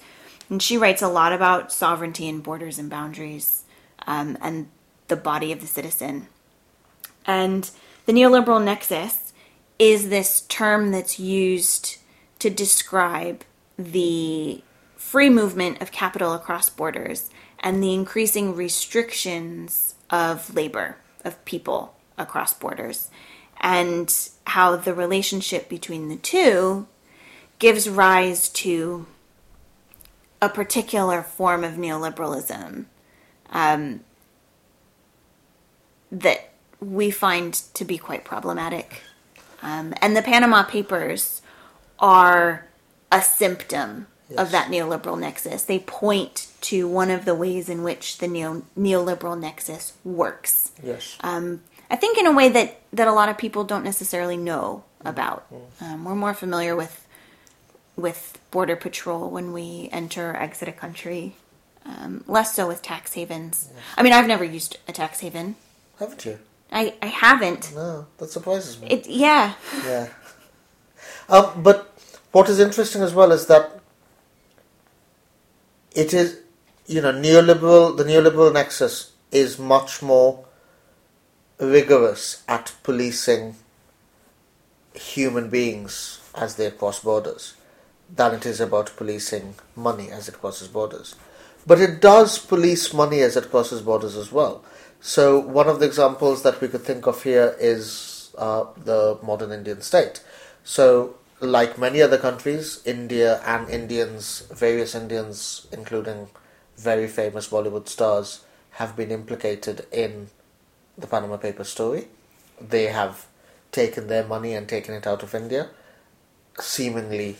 and 0.51 0.61
she 0.61 0.77
writes 0.77 1.01
a 1.01 1.07
lot 1.07 1.31
about 1.31 1.71
sovereignty 1.71 2.27
and 2.27 2.43
borders 2.43 2.77
and 2.77 2.89
boundaries 2.89 3.63
um, 4.05 4.37
and 4.41 4.67
the 5.07 5.15
body 5.15 5.53
of 5.53 5.61
the 5.61 5.67
citizen. 5.67 6.27
And 7.25 7.71
the 8.05 8.11
neoliberal 8.11 8.61
nexus 8.61 9.31
is 9.79 10.09
this 10.09 10.41
term 10.41 10.91
that's 10.91 11.17
used 11.17 11.97
to 12.39 12.49
describe 12.49 13.45
the 13.79 14.61
free 14.97 15.29
movement 15.29 15.81
of 15.81 15.93
capital 15.93 16.33
across 16.33 16.69
borders 16.69 17.29
and 17.61 17.81
the 17.81 17.93
increasing 17.93 18.53
restrictions 18.53 19.95
of 20.09 20.53
labor, 20.53 20.97
of 21.23 21.43
people 21.45 21.95
across 22.17 22.53
borders, 22.53 23.09
and 23.61 24.29
how 24.47 24.75
the 24.75 24.93
relationship 24.93 25.69
between 25.69 26.09
the 26.09 26.17
two 26.17 26.87
gives 27.57 27.87
rise 27.87 28.49
to 28.49 29.05
a 30.41 30.49
particular 30.49 31.21
form 31.21 31.63
of 31.63 31.73
neoliberalism 31.73 32.85
um, 33.51 33.99
that 36.11 36.49
we 36.79 37.11
find 37.11 37.53
to 37.53 37.85
be 37.85 37.97
quite 37.97 38.25
problematic. 38.25 39.03
Um, 39.61 39.93
and 40.01 40.17
the 40.17 40.21
Panama 40.21 40.63
Papers 40.63 41.41
are 41.99 42.67
a 43.11 43.21
symptom 43.21 44.07
of 44.37 44.51
that 44.51 44.71
neoliberal 44.71 45.19
nexus. 45.19 45.63
They 45.63 45.79
point 45.79 46.47
to 46.61 46.87
one 46.87 47.11
of 47.11 47.25
the 47.25 47.35
ways 47.35 47.69
in 47.69 47.83
which 47.83 48.17
the 48.17 48.27
neo- 48.27 48.63
neoliberal 48.77 49.39
nexus 49.39 49.93
works. 50.03 50.71
Yes. 50.81 51.17
Um, 51.21 51.61
I 51.89 51.97
think 51.97 52.17
in 52.17 52.25
a 52.25 52.31
way 52.31 52.49
that, 52.49 52.81
that 52.93 53.07
a 53.07 53.13
lot 53.13 53.29
of 53.29 53.37
people 53.37 53.63
don't 53.65 53.83
necessarily 53.83 54.37
know 54.37 54.85
about. 55.03 55.45
Um, 55.81 56.05
we're 56.05 56.15
more 56.15 56.33
familiar 56.33 56.75
with 56.75 57.05
with 58.01 58.39
border 58.51 58.75
patrol 58.75 59.29
when 59.29 59.53
we 59.53 59.89
enter 59.91 60.31
or 60.31 60.35
exit 60.35 60.67
a 60.67 60.71
country, 60.71 61.35
um, 61.85 62.23
less 62.27 62.53
so 62.55 62.67
with 62.67 62.81
tax 62.81 63.13
havens. 63.13 63.69
I 63.97 64.03
mean, 64.03 64.13
I've 64.13 64.27
never 64.27 64.43
used 64.43 64.77
a 64.87 64.91
tax 64.91 65.21
haven. 65.21 65.55
Haven't 65.99 66.25
you? 66.25 66.39
I, 66.71 66.93
I 67.01 67.07
haven't. 67.07 67.73
No, 67.75 68.07
that 68.17 68.31
surprises 68.31 68.79
me. 68.79 68.87
It 68.87 69.07
yeah. 69.07 69.53
Yeah. 69.85 70.07
Um, 71.29 71.63
but 71.63 71.97
what 72.31 72.49
is 72.49 72.59
interesting 72.59 73.01
as 73.01 73.13
well 73.13 73.31
is 73.31 73.47
that 73.47 73.79
it 75.93 76.13
is, 76.13 76.39
you 76.87 77.01
know, 77.01 77.11
neoliberal. 77.11 77.95
The 77.97 78.03
neoliberal 78.03 78.53
nexus 78.53 79.11
is 79.31 79.59
much 79.59 80.01
more 80.01 80.45
rigorous 81.57 82.43
at 82.47 82.73
policing 82.83 83.55
human 84.93 85.49
beings 85.49 86.19
as 86.35 86.55
they 86.55 86.71
cross 86.71 86.99
borders 86.99 87.53
than 88.13 88.33
it 88.33 88.45
is 88.45 88.59
about 88.59 88.95
policing 88.97 89.55
money 89.75 90.09
as 90.11 90.27
it 90.27 90.39
crosses 90.39 90.67
borders. 90.67 91.15
But 91.65 91.79
it 91.79 92.01
does 92.01 92.39
police 92.39 92.93
money 92.93 93.21
as 93.21 93.37
it 93.37 93.49
crosses 93.49 93.81
borders 93.81 94.15
as 94.15 94.31
well. 94.31 94.63
So 94.99 95.39
one 95.39 95.67
of 95.67 95.79
the 95.79 95.85
examples 95.85 96.43
that 96.43 96.59
we 96.61 96.67
could 96.67 96.81
think 96.81 97.07
of 97.07 97.23
here 97.23 97.55
is 97.59 98.31
uh, 98.37 98.65
the 98.77 99.17
modern 99.23 99.51
Indian 99.51 99.81
state. 99.81 100.21
So, 100.63 101.15
like 101.39 101.77
many 101.77 102.01
other 102.01 102.17
countries, 102.17 102.81
India 102.85 103.41
and 103.45 103.69
Indians, 103.69 104.47
various 104.51 104.93
Indians, 104.93 105.67
including 105.71 106.29
very 106.77 107.07
famous 107.07 107.49
Bollywood 107.49 107.87
stars, 107.87 108.45
have 108.71 108.95
been 108.95 109.11
implicated 109.11 109.85
in 109.91 110.29
the 110.97 111.07
Panama 111.07 111.37
Papers 111.37 111.69
story. 111.69 112.07
They 112.59 112.85
have 112.85 113.25
taken 113.71 114.07
their 114.07 114.25
money 114.25 114.53
and 114.53 114.67
taken 114.67 114.93
it 114.93 115.07
out 115.07 115.23
of 115.23 115.33
India, 115.33 115.69
seemingly 116.59 117.37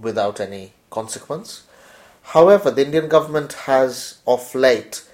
without 0.00 0.40
any 0.40 0.72
consequence. 0.90 1.64
However, 2.22 2.70
the 2.70 2.84
Indian 2.84 3.08
government 3.08 3.52
has 3.52 4.18
of 4.26 4.54
late 4.54 5.04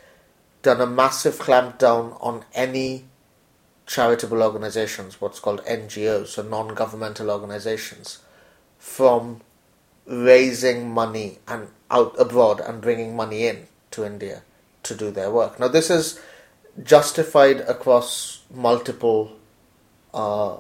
done 0.62 0.81
a 0.81 0.87
massive 0.87 1.38
clampdown 1.38 2.16
on 2.21 2.45
any 2.55 3.05
charitable 3.87 4.43
organizations, 4.43 5.21
what's 5.21 5.40
called 5.40 5.64
NGOs, 5.64 6.29
so 6.29 6.43
non 6.43 6.69
governmental 6.69 7.31
organizations, 7.31 8.19
from 8.79 9.40
raising 10.07 10.90
money 10.90 11.38
and 11.49 11.69
out 11.90 12.14
abroad 12.19 12.61
and 12.61 12.81
bringing 12.81 13.16
money 13.16 13.47
in 13.47 13.66
to 13.90 14.05
India 14.05 14.43
to 14.85 14.95
do 14.95 15.11
their 15.11 15.31
work. 15.31 15.59
Now, 15.59 15.69
this 15.69 15.90
is 15.90 16.21
justified 16.83 17.61
across 17.61 18.43
multiple, 18.53 19.33
uh, 20.14 20.59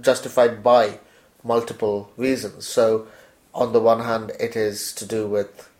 justified 0.00 0.62
by 0.62 0.98
multiple 1.44 2.10
reasons. 2.16 2.66
So, 2.66 3.06
on 3.54 3.72
the 3.72 3.80
one 3.80 4.00
hand, 4.00 4.32
it 4.40 4.56
is 4.56 4.92
to 4.94 5.06
do 5.06 5.28
with 5.28 5.70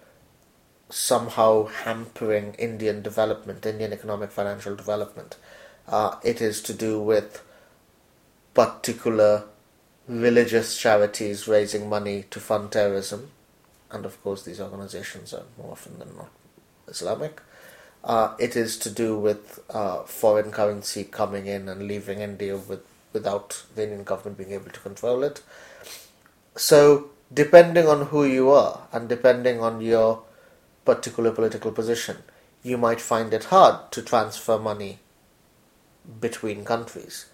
somehow 0.90 1.64
hampering 1.64 2.54
Indian 2.54 3.02
development, 3.02 3.66
Indian 3.66 3.92
economic 3.92 4.30
financial 4.30 4.76
development. 4.76 5.36
Uh, 5.88 6.16
it 6.22 6.40
is 6.40 6.62
to 6.62 6.72
do 6.72 7.00
with 7.00 7.42
particular 8.54 9.44
religious 10.06 10.78
charities 10.78 11.48
raising 11.48 11.88
money 11.88 12.24
to 12.30 12.38
fund 12.38 12.70
terrorism, 12.70 13.30
and 13.90 14.04
of 14.04 14.22
course, 14.22 14.44
these 14.44 14.60
organizations 14.60 15.34
are 15.34 15.44
more 15.58 15.72
often 15.72 15.98
than 15.98 16.14
not 16.16 16.30
Islamic. 16.88 17.40
Uh, 18.04 18.34
it 18.38 18.54
is 18.54 18.76
to 18.76 18.90
do 18.90 19.18
with 19.18 19.60
uh, 19.70 20.02
foreign 20.02 20.50
currency 20.50 21.04
coming 21.04 21.46
in 21.46 21.68
and 21.68 21.88
leaving 21.88 22.20
India 22.20 22.56
with, 22.56 22.84
without 23.14 23.62
the 23.74 23.84
Indian 23.84 24.04
government 24.04 24.36
being 24.36 24.52
able 24.52 24.70
to 24.70 24.80
control 24.80 25.24
it. 25.24 25.40
So, 26.56 27.10
depending 27.32 27.86
on 27.86 28.06
who 28.06 28.24
you 28.24 28.50
are 28.50 28.86
and 28.92 29.08
depending 29.08 29.60
on 29.60 29.80
your 29.80 30.22
particular 30.84 31.30
political 31.30 31.72
position, 31.72 32.18
you 32.62 32.76
might 32.76 33.00
find 33.00 33.32
it 33.32 33.44
hard 33.44 33.90
to 33.92 34.02
transfer 34.02 34.58
money 34.58 34.98
between 36.20 36.64
countries 36.64 37.26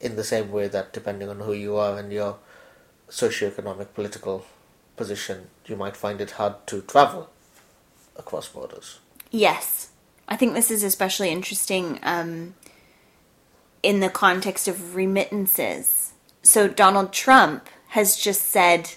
in 0.00 0.14
the 0.14 0.24
same 0.24 0.52
way 0.52 0.68
that 0.68 0.92
depending 0.92 1.28
on 1.28 1.40
who 1.40 1.52
you 1.52 1.76
are 1.76 1.98
and 1.98 2.12
your 2.12 2.36
socioeconomic 3.08 3.92
political 3.94 4.44
position, 4.96 5.48
you 5.66 5.76
might 5.76 5.96
find 5.96 6.20
it 6.20 6.32
hard 6.32 6.54
to 6.66 6.82
travel 6.82 7.30
across 8.16 8.48
borders. 8.48 9.00
Yes. 9.30 9.90
I 10.28 10.36
think 10.36 10.54
this 10.54 10.70
is 10.70 10.82
especially 10.82 11.30
interesting 11.30 11.98
um, 12.02 12.54
in 13.84 14.00
the 14.00 14.08
context 14.08 14.66
of 14.66 14.96
remittances. 14.96 16.12
So 16.42 16.68
Donald 16.68 17.12
Trump 17.12 17.68
has 17.88 18.16
just 18.16 18.42
said 18.42 18.90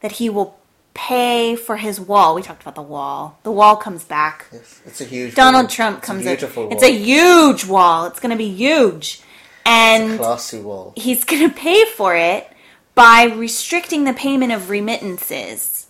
that 0.00 0.12
he 0.12 0.28
will 0.28 0.58
pay 0.92 1.56
for 1.56 1.78
his 1.78 2.00
wall. 2.00 2.34
We 2.34 2.42
talked 2.42 2.62
about 2.62 2.76
the 2.76 2.82
wall. 2.82 3.38
The 3.42 3.50
wall 3.50 3.76
comes 3.76 4.04
back. 4.04 4.46
Yes, 4.52 4.80
it's 4.86 5.00
a 5.00 5.04
huge. 5.04 5.34
Donald 5.34 5.64
wall. 5.64 5.70
Trump 5.70 5.98
It's 5.98 6.04
a 6.04 6.06
comes 6.06 6.26
in. 6.26 6.72
It's 6.72 6.82
a 6.82 6.92
huge 6.92 7.64
wall. 7.64 8.06
It's 8.06 8.20
going 8.20 8.30
to 8.30 8.36
be 8.36 8.48
huge. 8.48 9.20
And 9.66 10.18
classy 10.18 10.60
wall. 10.60 10.92
he's 10.94 11.24
going 11.24 11.48
to 11.48 11.54
pay 11.54 11.84
for 11.86 12.14
it 12.14 12.50
by 12.94 13.24
restricting 13.24 14.04
the 14.04 14.12
payment 14.12 14.52
of 14.52 14.70
remittances 14.70 15.86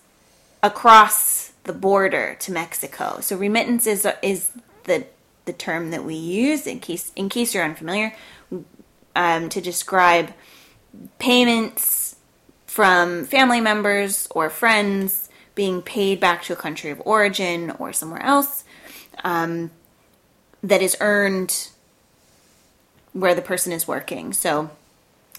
across 0.62 1.52
the 1.64 1.72
border 1.72 2.36
to 2.40 2.52
Mexico. 2.52 3.18
So 3.20 3.36
remittances 3.36 4.06
is 4.22 4.52
the 4.84 5.06
the 5.44 5.52
term 5.52 5.90
that 5.90 6.04
we 6.04 6.14
use 6.14 6.66
in 6.66 6.80
case 6.80 7.12
in 7.16 7.28
case 7.28 7.54
you're 7.54 7.64
unfamiliar 7.64 8.14
um, 9.16 9.48
to 9.48 9.60
describe 9.60 10.32
payments 11.18 12.16
from 12.66 13.24
family 13.24 13.60
members 13.60 14.26
or 14.30 14.50
friends 14.50 15.28
being 15.54 15.80
paid 15.82 16.18
back 16.18 16.42
to 16.42 16.52
a 16.52 16.56
country 16.56 16.90
of 16.90 17.00
origin 17.04 17.70
or 17.78 17.92
somewhere 17.92 18.22
else 18.22 18.64
um, 19.22 19.70
that 20.62 20.82
is 20.82 20.96
earned 21.00 21.68
where 23.12 23.34
the 23.34 23.42
person 23.42 23.72
is 23.72 23.86
working. 23.86 24.32
So, 24.32 24.70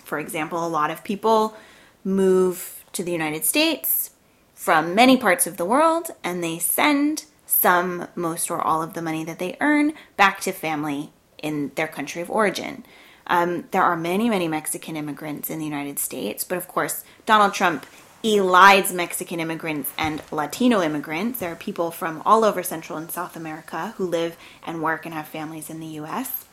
for 0.03 0.17
example, 0.19 0.65
a 0.65 0.69
lot 0.69 0.89
of 0.89 1.03
people 1.03 1.55
move 2.03 2.85
to 2.93 3.03
the 3.03 3.11
United 3.11 3.43
States 3.43 4.11
from 4.53 4.95
many 4.95 5.17
parts 5.17 5.45
of 5.45 5.57
the 5.57 5.65
world 5.65 6.11
and 6.23 6.41
they 6.41 6.57
send 6.57 7.25
some, 7.65 8.08
most, 8.13 8.51
or 8.51 8.62
all 8.62 8.84
of 8.84 8.93
the 8.93 9.01
money 9.01 9.23
that 9.23 9.39
they 9.39 9.58
earn 9.60 9.91
back 10.17 10.39
to 10.39 10.51
family 10.51 11.10
in 11.39 11.71
their 11.73 11.88
country 11.88 12.21
of 12.21 12.30
origin. 12.30 12.86
Um, 13.25 13.63
there 13.71 13.82
are 13.82 13.97
many, 13.97 14.30
many 14.30 14.47
Mexican 14.47 14.95
immigrants 14.95 15.49
in 15.49 15.58
the 15.58 15.65
United 15.65 15.97
States, 15.97 16.43
but 16.43 16.60
of 16.60 16.67
course, 16.67 17.04
Donald 17.25 17.56
Trump 17.56 17.88
elides 18.23 18.93
Mexican 18.93 19.39
immigrants 19.39 19.91
and 19.97 20.21
Latino 20.32 20.84
immigrants. 20.84 21.39
There 21.39 21.51
are 21.51 21.56
people 21.56 21.89
from 21.89 22.21
all 22.23 22.45
over 22.45 22.62
Central 22.62 22.99
and 22.99 23.10
South 23.10 23.36
America 23.36 23.95
who 23.97 24.06
live 24.06 24.38
and 24.63 24.84
work 24.84 25.08
and 25.08 25.15
have 25.15 25.28
families 25.28 25.71
in 25.71 25.80
the 25.80 25.97
US. 26.01 26.45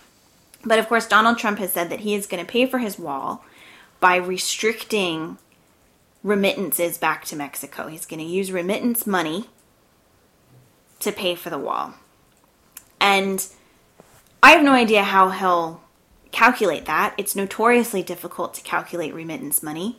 But 0.64 0.78
of 0.78 0.88
course, 0.88 1.06
Donald 1.06 1.36
Trump 1.36 1.58
has 1.58 1.74
said 1.74 1.90
that 1.90 2.00
he 2.00 2.14
is 2.14 2.26
going 2.26 2.42
to 2.42 2.50
pay 2.50 2.64
for 2.64 2.78
his 2.78 2.98
wall 2.98 3.44
by 4.00 4.16
restricting 4.16 5.36
remittances 6.22 6.96
back 6.96 7.26
to 7.26 7.36
Mexico. 7.36 7.88
He's 7.88 8.06
going 8.06 8.20
to 8.20 8.24
use 8.24 8.50
remittance 8.50 9.06
money 9.06 9.50
to 11.02 11.12
pay 11.12 11.34
for 11.34 11.50
the 11.50 11.58
wall. 11.58 11.94
And 13.00 13.46
I 14.42 14.52
have 14.52 14.64
no 14.64 14.72
idea 14.72 15.02
how 15.02 15.30
he'll 15.30 15.82
calculate 16.30 16.86
that. 16.86 17.14
It's 17.18 17.36
notoriously 17.36 18.02
difficult 18.02 18.54
to 18.54 18.62
calculate 18.62 19.14
remittance 19.14 19.62
money, 19.62 19.98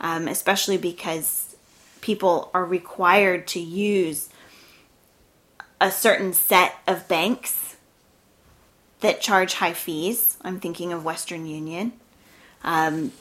um, 0.00 0.28
especially 0.28 0.76
because 0.76 1.56
people 2.00 2.50
are 2.54 2.64
required 2.64 3.46
to 3.48 3.60
use 3.60 4.28
a 5.80 5.90
certain 5.90 6.32
set 6.32 6.74
of 6.86 7.08
banks 7.08 7.76
that 9.00 9.20
charge 9.20 9.54
high 9.54 9.72
fees. 9.72 10.36
I'm 10.42 10.60
thinking 10.60 10.92
of 10.92 11.04
Western 11.04 11.46
Union. 11.46 11.92
Um, 12.62 13.12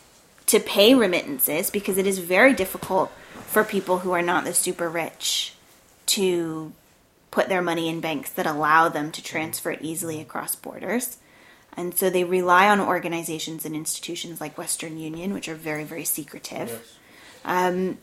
to 0.49 0.59
pay 0.59 0.95
remittances 0.95 1.69
because 1.69 1.99
it 1.99 2.07
is 2.07 2.17
very 2.17 2.53
difficult 2.53 3.11
for 3.45 3.63
people 3.63 3.99
who 3.99 4.11
are 4.11 4.21
not 4.23 4.45
the 4.45 4.53
super 4.53 4.89
rich 4.89 5.53
to 6.07 6.73
put 7.31 7.49
their 7.49 7.61
money 7.61 7.87
in 7.89 7.99
banks 7.99 8.29
that 8.31 8.45
allow 8.47 8.89
them 8.89 9.11
to 9.11 9.23
transfer 9.23 9.71
it 9.71 9.81
easily 9.81 10.19
across 10.19 10.55
borders. 10.55 11.17
And 11.77 11.95
so 11.95 12.09
they 12.09 12.23
rely 12.23 12.67
on 12.67 12.79
organizations 12.81 13.65
and 13.65 13.75
institutions 13.75 14.41
like 14.41 14.57
Western 14.57 14.97
Union, 14.97 15.33
which 15.33 15.47
are 15.47 15.55
very, 15.55 15.83
very 15.83 16.03
secretive. 16.05 16.69
Yes. 16.69 16.95
Um, 17.45 17.99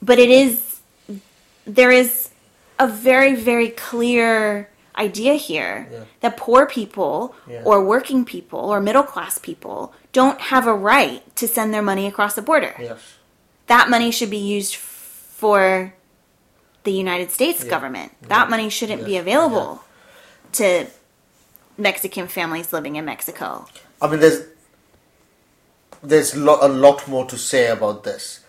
but 0.00 0.18
it 0.18 0.30
is, 0.30 0.80
there 1.66 1.90
is 1.90 2.30
a 2.78 2.86
very, 2.86 3.34
very 3.34 3.68
clear 3.68 4.70
idea 4.96 5.34
here 5.34 5.88
Yeah. 5.90 5.98
that 6.20 6.36
poor 6.36 6.66
people 6.66 7.34
Yeah. 7.46 7.62
or 7.64 7.82
working 7.84 8.24
people 8.24 8.60
or 8.60 8.80
middle 8.80 9.02
class 9.02 9.38
people 9.38 9.92
don't 10.12 10.40
have 10.40 10.66
a 10.66 10.74
right 10.74 11.22
to 11.36 11.46
send 11.48 11.72
their 11.74 11.82
money 11.82 12.06
across 12.06 12.34
the 12.34 12.42
border. 12.42 12.74
Yes. 12.80 12.98
That 13.66 13.88
money 13.90 14.10
should 14.10 14.30
be 14.30 14.38
used 14.38 14.76
for 14.76 15.94
the 16.84 16.92
United 16.92 17.30
States 17.30 17.62
Yeah. 17.64 17.70
government. 17.70 18.12
That 18.22 18.44
Yeah. 18.46 18.50
money 18.50 18.68
shouldn't 18.70 19.04
be 19.04 19.16
available 19.16 19.82
to 20.52 20.86
Mexican 21.76 22.26
families 22.28 22.72
living 22.72 22.96
in 22.96 23.04
Mexico. 23.04 23.66
I 24.02 24.06
mean, 24.08 24.20
there's 24.20 24.42
there's 26.02 26.34
lo- 26.34 26.58
a 26.62 26.68
lot 26.68 27.06
more 27.06 27.26
to 27.26 27.36
say 27.36 27.66
about 27.68 28.04
this, 28.04 28.40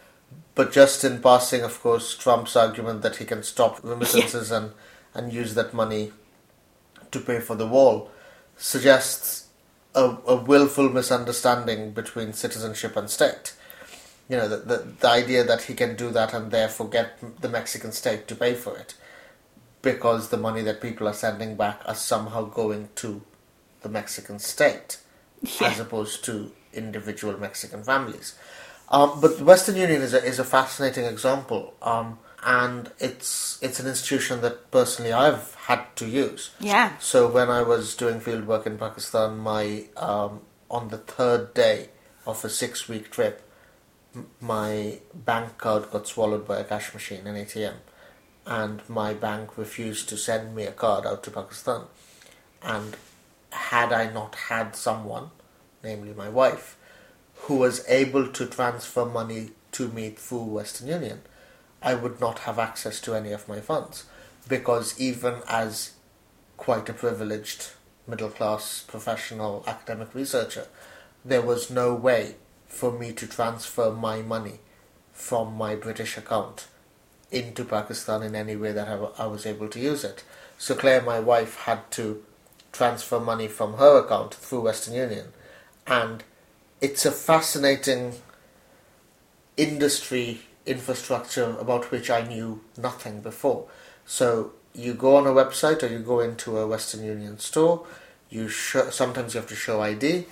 but 0.56 0.72
just 0.72 1.04
in 1.04 1.22
passing, 1.22 1.64
of 1.64 1.82
course, 1.82 2.16
Trump's 2.16 2.56
argument 2.56 3.02
that 3.02 3.18
he 3.18 3.26
can 3.26 3.44
stop 3.44 3.80
remittances 3.84 4.52
and 4.52 4.72
and 5.14 5.34
use 5.34 5.56
that 5.56 5.74
money 5.74 6.14
to 7.12 7.20
pay 7.20 7.40
for 7.42 7.56
the 7.56 7.68
wall 7.68 8.10
suggests 8.58 9.48
a, 9.94 10.16
a 10.26 10.36
willful 10.36 10.88
misunderstanding 10.88 11.92
between 11.92 12.32
citizenship 12.32 12.96
and 12.96 13.10
state. 13.10 13.52
You 14.32 14.38
know, 14.38 14.48
the, 14.48 14.58
the 14.72 14.78
the 15.04 15.10
idea 15.10 15.44
that 15.44 15.62
he 15.64 15.74
can 15.74 15.96
do 15.96 16.10
that 16.18 16.34
and 16.34 16.52
therefore 16.52 16.88
get 16.98 17.08
the 17.42 17.50
Mexican 17.50 17.92
state 17.92 18.28
to 18.30 18.36
pay 18.36 18.54
for 18.56 18.78
it 18.78 18.96
because 19.82 20.30
the 20.30 20.38
money 20.38 20.62
that 20.62 20.82
people 20.82 21.08
are 21.08 21.14
sending 21.14 21.56
back 21.56 21.82
are 21.86 21.96
somehow 21.96 22.44
going 22.46 22.90
to 22.96 23.22
the 23.82 23.90
Mexican 23.90 24.40
state 24.40 24.98
as 25.62 25.80
opposed 25.80 26.24
to 26.26 26.52
individual 26.74 27.38
Mexican 27.38 27.84
families. 27.84 28.36
Um, 28.90 29.20
but 29.22 29.38
the 29.38 29.44
Western 29.44 29.76
Union 29.76 30.02
is 30.02 30.14
a, 30.14 30.24
is 30.24 30.38
a 30.40 30.44
fascinating 30.44 31.06
example, 31.06 31.74
um, 31.82 32.20
and 32.44 32.92
it's 33.00 33.58
it's 33.62 33.80
an 33.80 33.88
institution 33.88 34.42
that 34.42 34.70
personally 34.70 35.14
I've 35.14 35.56
had 35.56 35.96
to 35.98 36.08
use. 36.08 36.52
Yeah. 36.60 36.98
So 37.00 37.30
when 37.30 37.50
I 37.50 37.62
was 37.64 37.96
doing 37.96 38.20
field 38.20 38.46
work 38.46 38.68
in 38.68 38.78
Pakistan, 38.78 39.38
my 39.38 39.86
um, 39.96 40.42
on 40.70 40.90
the 40.90 40.98
third 40.98 41.54
day 41.54 41.90
of 42.26 42.44
a 42.44 42.50
six 42.50 42.90
week 42.90 43.12
trip, 43.12 43.42
my 44.40 45.00
bank 45.14 45.58
card 45.58 45.92
got 45.92 46.08
swallowed 46.08 46.48
by 46.48 46.60
a 46.60 46.64
cash 46.64 46.94
machine, 46.94 47.26
an 47.28 47.36
ATM, 47.36 47.76
and 48.46 48.82
my 48.90 49.14
bank 49.14 49.58
refused 49.58 50.10
to 50.10 50.18
send 50.18 50.56
me 50.56 50.64
a 50.64 50.72
card 50.72 51.06
out 51.06 51.24
to 51.24 51.32
Pakistan. 51.32 51.84
And 52.62 52.98
had 53.52 53.92
I 53.92 54.12
not 54.12 54.36
had 54.36 54.76
someone, 54.76 55.32
namely 55.84 56.14
my 56.14 56.30
wife, 56.30 56.78
who 57.44 57.56
was 57.56 57.86
able 57.88 58.28
to 58.28 58.46
transfer 58.46 59.06
money 59.06 59.52
to 59.74 59.88
me 59.88 60.10
through 60.10 60.44
Western 60.44 60.88
Union, 60.88 61.22
I 61.82 61.96
would 61.96 62.20
not 62.20 62.40
have 62.40 62.60
access 62.60 63.00
to 63.02 63.16
any 63.16 63.32
of 63.32 63.48
my 63.48 63.60
funds. 63.60 64.06
Because 64.48 65.00
even 65.00 65.42
as 65.48 65.94
quite 66.58 66.90
a 66.90 66.94
privileged 66.94 67.70
middle 68.08 68.30
class 68.30 68.84
professional 68.88 69.64
academic 69.66 70.14
researcher, 70.14 70.68
there 71.24 71.42
was 71.42 71.72
no 71.72 71.94
way 71.94 72.36
for 72.72 72.92
me 72.92 73.12
to 73.12 73.28
transfer 73.28 73.92
my 73.92 74.22
money 74.22 74.60
from 75.12 75.54
my 75.54 75.76
British 75.76 76.18
account 76.18 76.68
into 77.30 77.64
Pakistan 77.64 78.24
in 78.24 78.36
any 78.36 78.56
way 78.56 78.72
that 78.72 78.88
I, 79.20 79.26
was 79.26 79.46
able 79.46 79.68
to 79.70 79.80
use 79.80 80.04
it. 80.04 80.24
So 80.58 80.74
Claire, 80.74 81.02
my 81.02 81.20
wife, 81.20 81.58
had 81.58 81.92
to 81.92 82.24
transfer 82.72 83.20
money 83.20 83.48
from 83.48 83.74
her 83.74 84.00
account 84.00 84.34
through 84.34 84.62
Western 84.62 84.96
Union, 84.96 85.28
and 85.86 86.24
it's 86.80 87.06
a 87.06 87.12
fascinating 87.12 88.16
industry 89.58 90.42
infrastructure 90.66 91.56
about 91.60 91.92
which 91.92 92.10
I 92.10 92.22
knew 92.22 92.62
nothing 92.78 93.22
before. 93.22 93.68
So 94.06 94.54
you 94.74 94.94
go 94.94 95.18
on 95.18 95.28
a 95.28 95.32
website 95.32 95.84
or 95.84 95.88
you 95.88 96.00
go 96.00 96.22
into 96.22 96.58
a 96.58 96.68
Western 96.68 97.04
Union 97.04 97.38
store. 97.40 97.86
You 98.30 98.48
show, 98.48 98.90
sometimes 98.90 99.34
you 99.34 99.42
have 99.42 99.50
to 99.50 99.56
show 99.56 99.82
ID, 99.82 100.26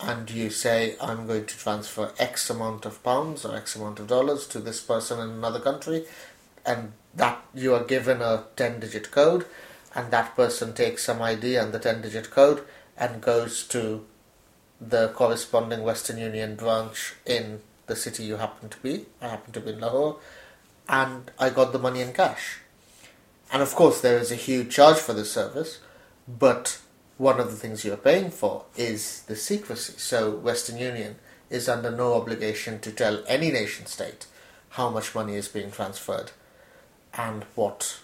and 0.00 0.30
you 0.30 0.50
say 0.50 0.96
I'm 1.00 1.26
going 1.26 1.46
to 1.46 1.58
transfer 1.58 2.12
X 2.18 2.50
amount 2.50 2.84
of 2.84 3.02
pounds 3.02 3.44
or 3.44 3.56
X 3.56 3.76
amount 3.76 3.98
of 3.98 4.06
dollars 4.06 4.46
to 4.48 4.60
this 4.60 4.80
person 4.80 5.18
in 5.20 5.30
another 5.30 5.60
country, 5.60 6.04
and 6.64 6.92
that 7.14 7.42
you 7.54 7.74
are 7.74 7.84
given 7.84 8.20
a 8.20 8.44
ten 8.56 8.80
digit 8.80 9.10
code, 9.10 9.46
and 9.94 10.10
that 10.10 10.36
person 10.36 10.74
takes 10.74 11.04
some 11.04 11.22
ID 11.22 11.56
and 11.56 11.72
the 11.72 11.78
ten 11.78 12.02
digit 12.02 12.30
code 12.30 12.62
and 12.96 13.20
goes 13.20 13.66
to 13.68 14.04
the 14.80 15.08
corresponding 15.08 15.82
Western 15.82 16.18
Union 16.18 16.56
branch 16.56 17.14
in 17.24 17.60
the 17.86 17.96
city 17.96 18.24
you 18.24 18.36
happen 18.36 18.68
to 18.68 18.78
be. 18.78 19.06
I 19.22 19.28
happen 19.28 19.52
to 19.52 19.60
be 19.60 19.72
in 19.72 19.80
Lahore, 19.80 20.18
and 20.88 21.30
I 21.38 21.50
got 21.50 21.72
the 21.72 21.78
money 21.78 22.00
in 22.00 22.12
cash. 22.12 22.58
And 23.52 23.62
of 23.62 23.74
course, 23.74 24.00
there 24.00 24.18
is 24.18 24.32
a 24.32 24.36
huge 24.36 24.74
charge 24.74 24.98
for 24.98 25.12
this 25.12 25.32
service, 25.32 25.78
but 26.26 26.80
one 27.18 27.40
of 27.40 27.50
the 27.50 27.56
things 27.56 27.84
you're 27.84 27.96
paying 27.96 28.30
for 28.30 28.64
is 28.76 29.22
the 29.22 29.36
secrecy. 29.36 29.94
So, 29.96 30.30
Western 30.30 30.78
Union 30.78 31.16
is 31.48 31.68
under 31.68 31.90
no 31.90 32.14
obligation 32.14 32.80
to 32.80 32.92
tell 32.92 33.22
any 33.26 33.50
nation 33.50 33.86
state 33.86 34.26
how 34.70 34.90
much 34.90 35.14
money 35.14 35.36
is 35.36 35.48
being 35.48 35.70
transferred 35.70 36.32
and 37.14 37.44
what 37.54 38.00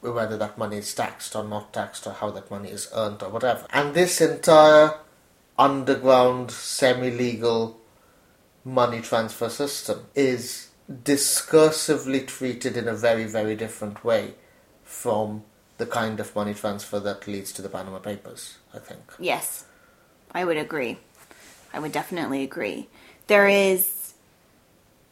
whether 0.00 0.36
that 0.36 0.58
money 0.58 0.78
is 0.78 0.92
taxed 0.94 1.36
or 1.36 1.44
not 1.44 1.72
taxed 1.72 2.06
or 2.06 2.12
how 2.12 2.28
that 2.30 2.50
money 2.50 2.70
is 2.70 2.90
earned 2.94 3.22
or 3.22 3.30
whatever. 3.30 3.64
And 3.70 3.94
this 3.94 4.20
entire 4.20 4.94
underground, 5.56 6.50
semi 6.50 7.10
legal 7.10 7.80
money 8.64 9.00
transfer 9.00 9.48
system 9.48 10.06
is 10.14 10.70
discursively 10.90 12.26
treated 12.26 12.76
in 12.76 12.88
a 12.88 12.94
very, 12.94 13.24
very 13.24 13.54
different 13.54 14.04
way 14.04 14.34
from 14.82 15.44
the 15.78 15.86
kind 15.86 16.20
of 16.20 16.34
money 16.34 16.54
transfer 16.54 17.00
that 17.00 17.26
leads 17.26 17.52
to 17.52 17.62
the 17.62 17.68
Panama 17.68 17.98
Papers, 17.98 18.58
I 18.74 18.78
think. 18.78 19.02
Yes, 19.18 19.64
I 20.32 20.44
would 20.44 20.56
agree. 20.56 20.98
I 21.72 21.78
would 21.78 21.92
definitely 21.92 22.42
agree. 22.42 22.88
There 23.26 23.48
is, 23.48 24.14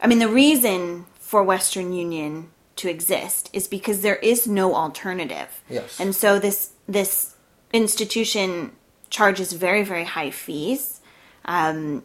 I 0.01 0.07
mean, 0.07 0.19
the 0.19 0.29
reason 0.29 1.07
for 1.19 1.43
Western 1.43 1.93
Union 1.93 2.51
to 2.77 2.89
exist 2.89 3.51
is 3.53 3.69
because 3.69 4.03
there 4.03 4.17
is 4.17 4.47
no 4.47 4.75
alternative. 4.75 5.63
Yes. 5.69 6.01
And 6.01 6.15
so 6.15 6.39
this 6.39 6.73
this 6.89 7.35
institution 7.73 8.73
charges 9.11 9.53
very 9.53 9.83
very 9.83 10.05
high 10.05 10.31
fees, 10.31 11.01
um, 11.45 12.03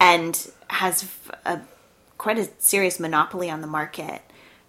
and 0.00 0.50
has 0.68 1.08
a 1.44 1.60
quite 2.18 2.38
a 2.38 2.48
serious 2.58 2.98
monopoly 2.98 3.50
on 3.50 3.60
the 3.60 3.66
market. 3.66 4.22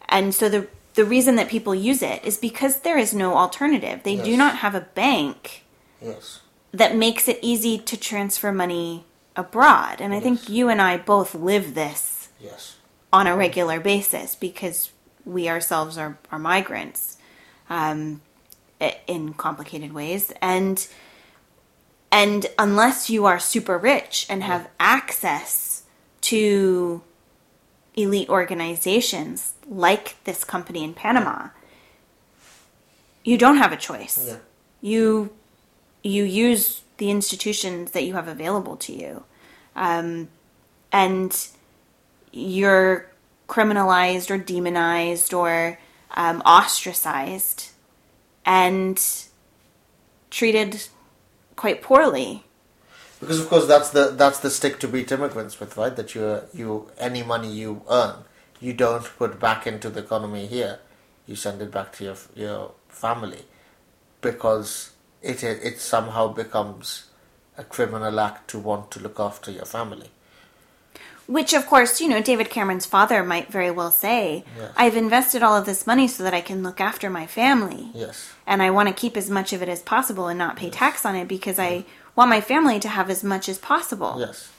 And 0.10 0.34
so 0.34 0.50
the 0.50 0.68
the 0.98 1.06
reason 1.06 1.36
that 1.36 1.48
people 1.48 1.76
use 1.76 2.02
it 2.02 2.26
is 2.26 2.38
because 2.38 2.80
there 2.80 2.98
is 2.98 3.14
no 3.14 3.38
alternative. 3.38 4.02
They 4.04 4.16
do 4.18 4.36
not 4.36 4.58
have 4.58 4.74
a 4.76 4.82
bank 4.82 5.64
Yes. 6.02 6.42
that 6.72 6.96
makes 6.96 7.28
it 7.28 7.38
easy 7.42 7.78
to 7.78 7.96
transfer 7.96 8.52
money 8.52 9.06
abroad. 9.36 10.02
And 10.02 10.12
I 10.12 10.20
think 10.20 10.50
you 10.50 10.70
and 10.70 10.82
I 10.82 10.98
both 10.98 11.36
live 11.36 11.76
this 11.76 12.30
Yes. 12.42 12.78
on 13.14 13.28
a 13.28 13.38
regular 13.38 13.80
basis 13.80 14.36
because 14.36 14.90
we 15.24 15.48
ourselves 15.48 16.00
are, 16.00 16.18
are 16.32 16.40
migrants 16.40 17.18
um, 17.70 18.22
in 19.06 19.34
complicated 19.36 19.94
ways. 19.94 20.34
And 20.42 20.86
and 22.12 22.48
unless 22.58 23.10
you 23.10 23.26
are 23.26 23.38
super 23.38 23.78
rich 23.78 24.26
and 24.30 24.42
have 24.42 24.68
access 24.80 25.84
to 26.22 27.04
elite 27.98 28.30
organizations 28.30 29.54
like 29.68 30.24
this 30.24 30.46
company 30.46 30.84
in 30.84 30.94
Panama, 30.94 31.50
you 33.24 33.38
don't 33.38 33.58
have 33.58 33.74
a 33.74 33.78
choice. 33.78 34.28
Yeah. 34.28 34.38
you 34.80 35.34
you 36.04 36.24
use 36.24 36.84
the 36.98 37.12
institutions 37.12 37.92
that 37.92 38.04
you 38.04 38.14
have 38.14 38.28
available 38.28 38.78
to 38.78 38.94
you. 38.94 39.24
Um, 39.76 40.30
and 40.92 41.48
you're 42.32 43.08
criminalized 43.50 44.32
or 44.32 44.38
demonized 44.38 45.34
or 45.34 45.80
um, 46.12 46.42
ostracized 46.46 47.72
and 48.46 49.04
treated 50.30 50.88
quite 51.56 51.82
poorly 51.82 52.46
Because 53.20 53.40
of 53.40 53.50
course 53.50 53.68
that's 53.68 53.90
the 53.90 54.10
that's 54.10 54.40
the 54.40 54.50
stick 54.50 54.80
to 54.80 54.88
beat 54.88 55.12
immigrants 55.12 55.60
with, 55.60 55.76
right? 55.76 55.96
That 55.96 56.14
you 56.14 56.42
you 56.54 56.92
any 56.98 57.24
money 57.24 57.52
you 57.52 57.82
earn, 57.90 58.18
you 58.60 58.74
don't 58.74 59.04
put 59.18 59.40
back 59.40 59.66
into 59.66 59.90
the 59.90 60.02
economy 60.02 60.46
here. 60.46 60.80
You 61.26 61.36
send 61.36 61.62
it 61.62 61.72
back 61.72 61.94
to 61.94 62.04
your 62.04 62.18
your 62.36 62.72
family, 62.90 63.46
because 64.22 64.92
it 65.22 65.44
it 65.44 65.80
somehow 65.80 66.28
becomes 66.28 67.06
a 67.58 67.64
criminal 67.64 68.20
act 68.20 68.50
to 68.52 68.60
want 68.60 68.92
to 68.92 69.00
look 69.00 69.20
after 69.20 69.52
your 69.52 69.66
family. 69.66 70.12
Which 71.28 71.54
of 71.54 71.66
course 71.68 72.00
you 72.02 72.08
know 72.08 72.22
david 72.22 72.50
cameron's 72.50 72.86
father 72.86 73.24
might 73.24 73.52
very 73.52 73.70
well 73.72 73.92
say 73.92 74.44
Yes. 74.58 74.72
i've 74.78 74.96
invested 74.96 75.44
all 75.44 75.56
of 75.58 75.66
this 75.66 75.86
money 75.86 76.08
so 76.08 76.24
that 76.24 76.34
i 76.34 76.42
can 76.42 76.64
look 76.64 76.80
after 76.80 77.10
my 77.10 77.28
family 77.28 77.90
Yes. 77.94 78.32
and 78.46 78.62
I 78.62 78.70
want 78.72 78.88
to 78.90 78.94
keep 78.96 79.18
as 79.18 79.30
much 79.30 79.52
of 79.54 79.62
it 79.62 79.70
as 79.70 79.82
possible 79.82 80.28
and 80.28 80.38
not 80.40 80.56
pay 80.56 80.70
tax 80.70 81.06
on 81.06 81.16
it 81.16 81.28
because 81.28 81.60
I 81.60 81.84
want 82.16 82.30
my 82.30 82.42
family 82.42 82.80
to 82.80 82.88
have 82.90 83.10
as 83.10 83.24
much 83.24 83.48
as 83.50 83.58
possible. 83.60 84.16
Yes. 84.20 84.50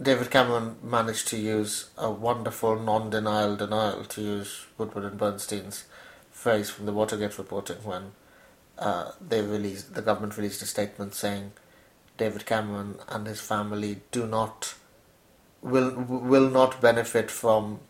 David 0.00 0.30
Cameron 0.30 0.76
managed 0.82 1.26
to 1.28 1.36
use 1.38 1.90
a 1.96 2.10
wonderful 2.10 2.78
non-denial 2.78 3.56
denial, 3.56 4.04
to 4.04 4.20
use 4.20 4.66
Woodward 4.76 5.04
and 5.04 5.16
Bernstein's 5.18 5.84
phrase 6.30 6.68
from 6.70 6.86
the 6.86 6.92
Watergate 6.92 7.38
reporting 7.38 7.78
when 7.84 8.12
uh, 8.78 9.12
they 9.20 9.40
released, 9.42 9.94
the 9.94 10.02
government 10.02 10.36
released 10.36 10.62
a 10.62 10.66
statement 10.66 11.14
saying 11.14 11.52
David 12.16 12.44
Cameron 12.46 12.96
and 13.08 13.26
his 13.26 13.40
family 13.40 14.00
do 14.12 14.26
not 14.26 14.74
will 15.62 15.90
will 15.90 16.48
not 16.48 16.80
benefit 16.80 17.30
from 17.30 17.80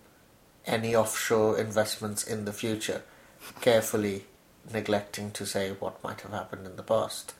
any 0.67 0.95
offshore 0.95 1.59
investments 1.59 2.25
in 2.25 2.45
the 2.45 2.53
future, 2.53 3.03
carefully 3.61 4.25
neglecting 4.73 5.31
to 5.33 5.47
say 5.47 5.71
what 5.73 6.03
might 6.05 6.21
have 6.21 6.33
happened 6.33 6.67
in 6.67 6.77
the 6.77 6.83
past. 6.83 7.35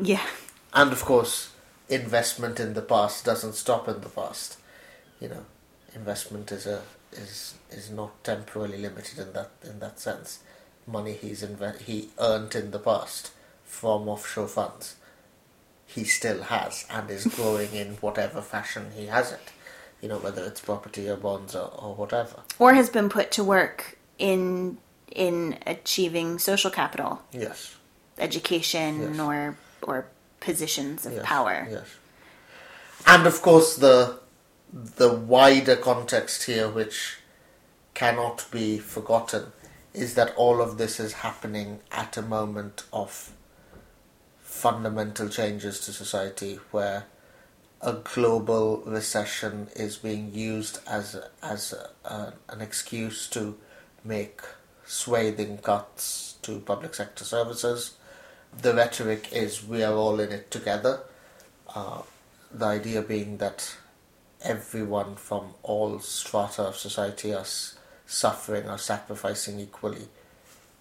Yeah. 0.00 0.24
And 0.72 0.92
of 0.92 1.04
course, 1.04 1.50
investment 1.88 2.60
in 2.60 2.74
the 2.74 2.82
past 2.82 3.24
doesn't 3.24 3.54
stop 3.54 3.88
in 3.88 4.00
the 4.00 4.08
past. 4.08 4.56
You 5.20 5.28
know, 5.28 5.44
investment 5.94 6.52
is 6.52 6.66
a 6.66 6.82
is 7.12 7.54
is 7.70 7.90
not 7.90 8.22
temporarily 8.22 8.78
limited 8.78 9.18
in 9.18 9.32
that 9.32 9.50
in 9.64 9.80
that 9.80 9.98
sense. 9.98 10.40
Money 10.86 11.12
he's 11.12 11.42
inve- 11.42 11.82
he 11.82 12.10
earned 12.18 12.54
in 12.54 12.70
the 12.70 12.78
past 12.78 13.32
from 13.64 14.08
offshore 14.08 14.48
funds, 14.48 14.96
he 15.86 16.04
still 16.04 16.42
has 16.44 16.86
and 16.90 17.10
is 17.10 17.26
growing 17.36 17.72
in 17.72 17.94
whatever 17.96 18.40
fashion 18.40 18.92
he 18.96 19.06
has 19.06 19.32
it. 19.32 19.52
You 20.00 20.08
know, 20.08 20.18
whether 20.18 20.42
it's 20.44 20.60
property 20.60 21.08
or 21.08 21.16
bonds 21.16 21.54
or, 21.54 21.70
or 21.78 21.94
whatever. 21.94 22.40
Or 22.58 22.72
has 22.74 22.88
been 22.88 23.08
put 23.08 23.30
to 23.32 23.44
work 23.44 23.98
in 24.18 24.78
in 25.10 25.58
achieving 25.66 26.38
social 26.38 26.70
capital, 26.70 27.20
Yes. 27.32 27.76
education 28.18 29.00
Yes. 29.00 29.20
or 29.20 29.56
or 29.82 30.06
positions 30.40 31.04
of 31.06 31.12
yes, 31.14 31.22
power. 31.24 31.66
Yes. 31.70 31.86
And 33.06 33.26
of 33.26 33.42
course 33.42 33.76
the 33.76 34.20
the 34.72 35.12
wider 35.12 35.76
context 35.76 36.44
here 36.44 36.68
which 36.68 37.18
cannot 37.94 38.46
be 38.50 38.78
forgotten 38.78 39.52
is 39.92 40.14
that 40.14 40.32
all 40.36 40.62
of 40.62 40.78
this 40.78 41.00
is 41.00 41.12
happening 41.14 41.80
at 41.90 42.16
a 42.16 42.22
moment 42.22 42.84
of 42.92 43.32
fundamental 44.40 45.28
changes 45.28 45.80
to 45.80 45.92
society 45.92 46.58
where 46.70 47.04
a 47.82 47.94
global 47.94 48.82
recession 48.84 49.68
is 49.74 49.96
being 49.96 50.32
used 50.34 50.78
as 50.86 51.16
as 51.42 51.72
a, 51.72 52.08
a, 52.08 52.32
an 52.48 52.60
excuse 52.60 53.26
to 53.28 53.56
make 54.04 54.40
swathing 54.86 55.58
cuts 55.58 56.34
to 56.42 56.60
public 56.60 56.94
sector 56.94 57.24
services. 57.24 57.96
The 58.60 58.74
rhetoric 58.74 59.32
is 59.32 59.64
we 59.64 59.82
are 59.82 59.94
all 59.94 60.20
in 60.20 60.32
it 60.32 60.50
together. 60.50 61.00
Uh, 61.74 62.02
the 62.52 62.66
idea 62.66 63.00
being 63.00 63.38
that 63.38 63.76
everyone 64.42 65.14
from 65.14 65.54
all 65.62 66.00
strata 66.00 66.62
of 66.62 66.76
society 66.76 67.32
are 67.32 67.46
suffering 68.06 68.68
or 68.68 68.78
sacrificing 68.78 69.60
equally 69.60 70.08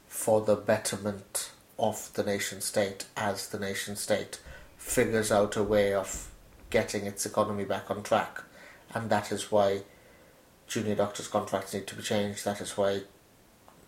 for 0.08 0.42
the 0.42 0.56
betterment 0.56 1.52
of 1.78 2.12
the 2.16 2.24
nation 2.24 2.60
state 2.62 3.06
as 3.16 3.50
the 3.50 3.60
nation 3.60 3.96
state 3.96 4.40
figures 4.78 5.32
out 5.32 5.56
a 5.56 5.64
way 5.64 5.94
of 5.94 6.29
getting 6.70 7.06
its 7.06 7.26
economy 7.26 7.66
back 7.66 7.90
on 7.90 8.04
track. 8.04 8.44
And 8.94 9.10
that 9.10 9.32
is 9.32 9.52
why 9.52 9.82
junior 10.68 10.96
doctors' 10.96 11.28
contracts 11.28 11.74
need 11.74 11.88
to 11.88 11.96
be 11.96 12.04
changed, 12.04 12.46
that 12.46 12.62
is 12.62 12.78
why 12.78 13.02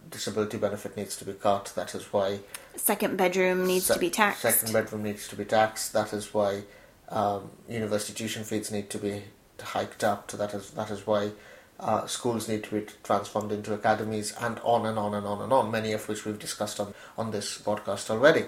disability 0.09 0.57
benefit 0.57 0.97
needs 0.97 1.15
to 1.17 1.25
be 1.25 1.33
cut, 1.33 1.71
that 1.75 1.93
is 1.93 2.11
why 2.11 2.39
Second 2.75 3.17
bedroom 3.17 3.65
needs 3.67 3.85
Se- 3.85 3.93
to 3.95 3.99
be 3.99 4.09
taxed. 4.09 4.41
Second 4.41 4.73
bedroom 4.73 5.03
needs 5.03 5.27
to 5.27 5.35
be 5.35 5.45
taxed. 5.45 5.93
That 5.93 6.13
is 6.13 6.33
why 6.33 6.63
um, 7.09 7.51
university 7.69 8.13
tuition 8.13 8.43
fees 8.43 8.71
need 8.71 8.89
to 8.91 8.97
be 8.97 9.23
hiked 9.61 10.03
up. 10.03 10.29
That 10.31 10.53
is 10.53 10.71
that 10.71 10.89
is 10.89 11.05
why 11.05 11.31
uh, 11.79 12.07
schools 12.07 12.47
need 12.47 12.63
to 12.63 12.79
be 12.79 12.87
transformed 13.03 13.51
into 13.51 13.73
academies, 13.73 14.33
and 14.39 14.59
on 14.63 14.85
and 14.85 14.97
on 14.97 15.13
and 15.13 15.27
on 15.27 15.41
and 15.41 15.51
on. 15.51 15.69
Many 15.69 15.91
of 15.91 16.07
which 16.07 16.25
we've 16.25 16.39
discussed 16.39 16.79
on 16.79 16.93
on 17.17 17.31
this 17.31 17.57
podcast 17.57 18.09
already. 18.09 18.45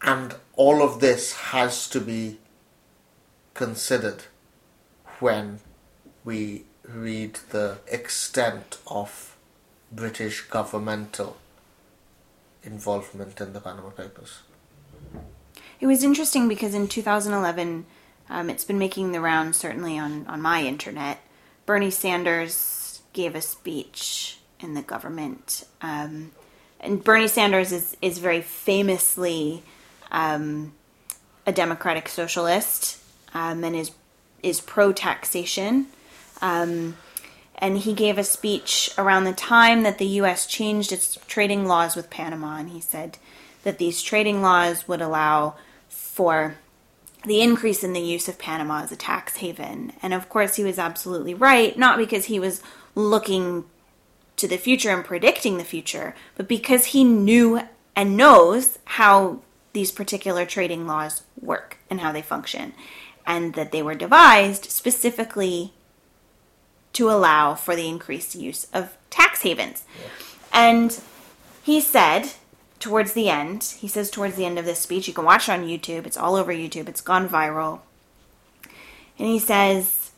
And 0.00 0.34
all 0.56 0.82
of 0.82 0.98
this 1.00 1.32
has 1.32 1.88
to 1.90 2.00
be 2.00 2.38
considered 3.54 4.24
when 5.20 5.60
we 6.24 6.64
read 6.86 7.38
the 7.50 7.78
extent 7.86 8.78
of 8.86 9.36
British 9.90 10.42
governmental 10.42 11.36
involvement 12.62 13.40
in 13.40 13.52
the 13.52 13.60
Panama 13.60 13.90
Papers. 13.90 14.40
It 15.80 15.86
was 15.86 16.04
interesting 16.04 16.48
because 16.48 16.74
in 16.74 16.88
2011, 16.88 17.86
um, 18.30 18.48
it's 18.48 18.64
been 18.64 18.78
making 18.78 19.12
the 19.12 19.20
rounds 19.20 19.56
certainly 19.56 19.98
on, 19.98 20.26
on 20.26 20.40
my 20.40 20.62
internet. 20.62 21.18
Bernie 21.66 21.90
Sanders 21.90 23.02
gave 23.12 23.34
a 23.34 23.40
speech 23.40 24.38
in 24.60 24.74
the 24.74 24.82
government. 24.82 25.66
Um, 25.80 26.32
and 26.80 27.02
Bernie 27.02 27.28
Sanders 27.28 27.72
is, 27.72 27.96
is 28.00 28.18
very 28.18 28.40
famously 28.40 29.62
um, 30.10 30.72
a 31.46 31.52
democratic 31.52 32.08
socialist 32.08 33.01
um, 33.34 33.64
and 33.64 33.76
is, 33.76 33.92
is 34.42 34.60
pro 34.60 34.92
taxation. 34.92 35.86
Um, 36.40 36.96
and 37.58 37.78
he 37.78 37.94
gave 37.94 38.18
a 38.18 38.24
speech 38.24 38.90
around 38.98 39.24
the 39.24 39.32
time 39.32 39.84
that 39.84 39.98
the 39.98 40.06
U.S. 40.06 40.46
changed 40.46 40.90
its 40.90 41.16
trading 41.28 41.66
laws 41.66 41.94
with 41.94 42.10
Panama, 42.10 42.56
and 42.56 42.70
he 42.70 42.80
said 42.80 43.18
that 43.62 43.78
these 43.78 44.02
trading 44.02 44.42
laws 44.42 44.88
would 44.88 45.00
allow 45.00 45.54
for 45.88 46.56
the 47.24 47.40
increase 47.40 47.84
in 47.84 47.92
the 47.92 48.00
use 48.00 48.28
of 48.28 48.38
Panama 48.38 48.82
as 48.82 48.90
a 48.90 48.96
tax 48.96 49.36
haven. 49.36 49.92
And 50.02 50.12
of 50.12 50.28
course, 50.28 50.56
he 50.56 50.64
was 50.64 50.78
absolutely 50.78 51.34
right, 51.34 51.78
not 51.78 51.98
because 51.98 52.24
he 52.24 52.40
was 52.40 52.62
looking 52.94 53.64
to 54.36 54.48
the 54.48 54.56
future 54.56 54.90
and 54.90 55.04
predicting 55.04 55.56
the 55.56 55.64
future, 55.64 56.16
but 56.36 56.48
because 56.48 56.86
he 56.86 57.04
knew 57.04 57.60
and 57.94 58.16
knows 58.16 58.78
how 58.84 59.40
these 59.72 59.92
particular 59.92 60.44
trading 60.44 60.86
laws 60.86 61.22
work 61.40 61.78
and 61.88 62.00
how 62.00 62.10
they 62.10 62.22
function, 62.22 62.72
and 63.26 63.54
that 63.54 63.72
they 63.72 63.82
were 63.82 63.94
devised 63.94 64.66
specifically 64.70 65.72
to 66.92 67.10
allow 67.10 67.54
for 67.54 67.74
the 67.74 67.88
increased 67.88 68.34
use 68.34 68.66
of 68.72 68.96
tax 69.10 69.42
havens. 69.42 69.84
And 70.52 71.00
he 71.62 71.80
said 71.80 72.32
towards 72.78 73.12
the 73.12 73.30
end, 73.30 73.76
he 73.78 73.88
says 73.88 74.10
towards 74.10 74.34
the 74.34 74.44
end 74.44 74.58
of 74.58 74.64
this 74.64 74.80
speech, 74.80 75.08
you 75.08 75.14
can 75.14 75.24
watch 75.24 75.48
it 75.48 75.52
on 75.52 75.66
YouTube, 75.66 76.06
it's 76.06 76.16
all 76.16 76.36
over 76.36 76.52
YouTube, 76.52 76.88
it's 76.88 77.00
gone 77.00 77.28
viral. 77.28 77.80
And 79.18 79.28
he 79.28 79.38
says, 79.38 80.10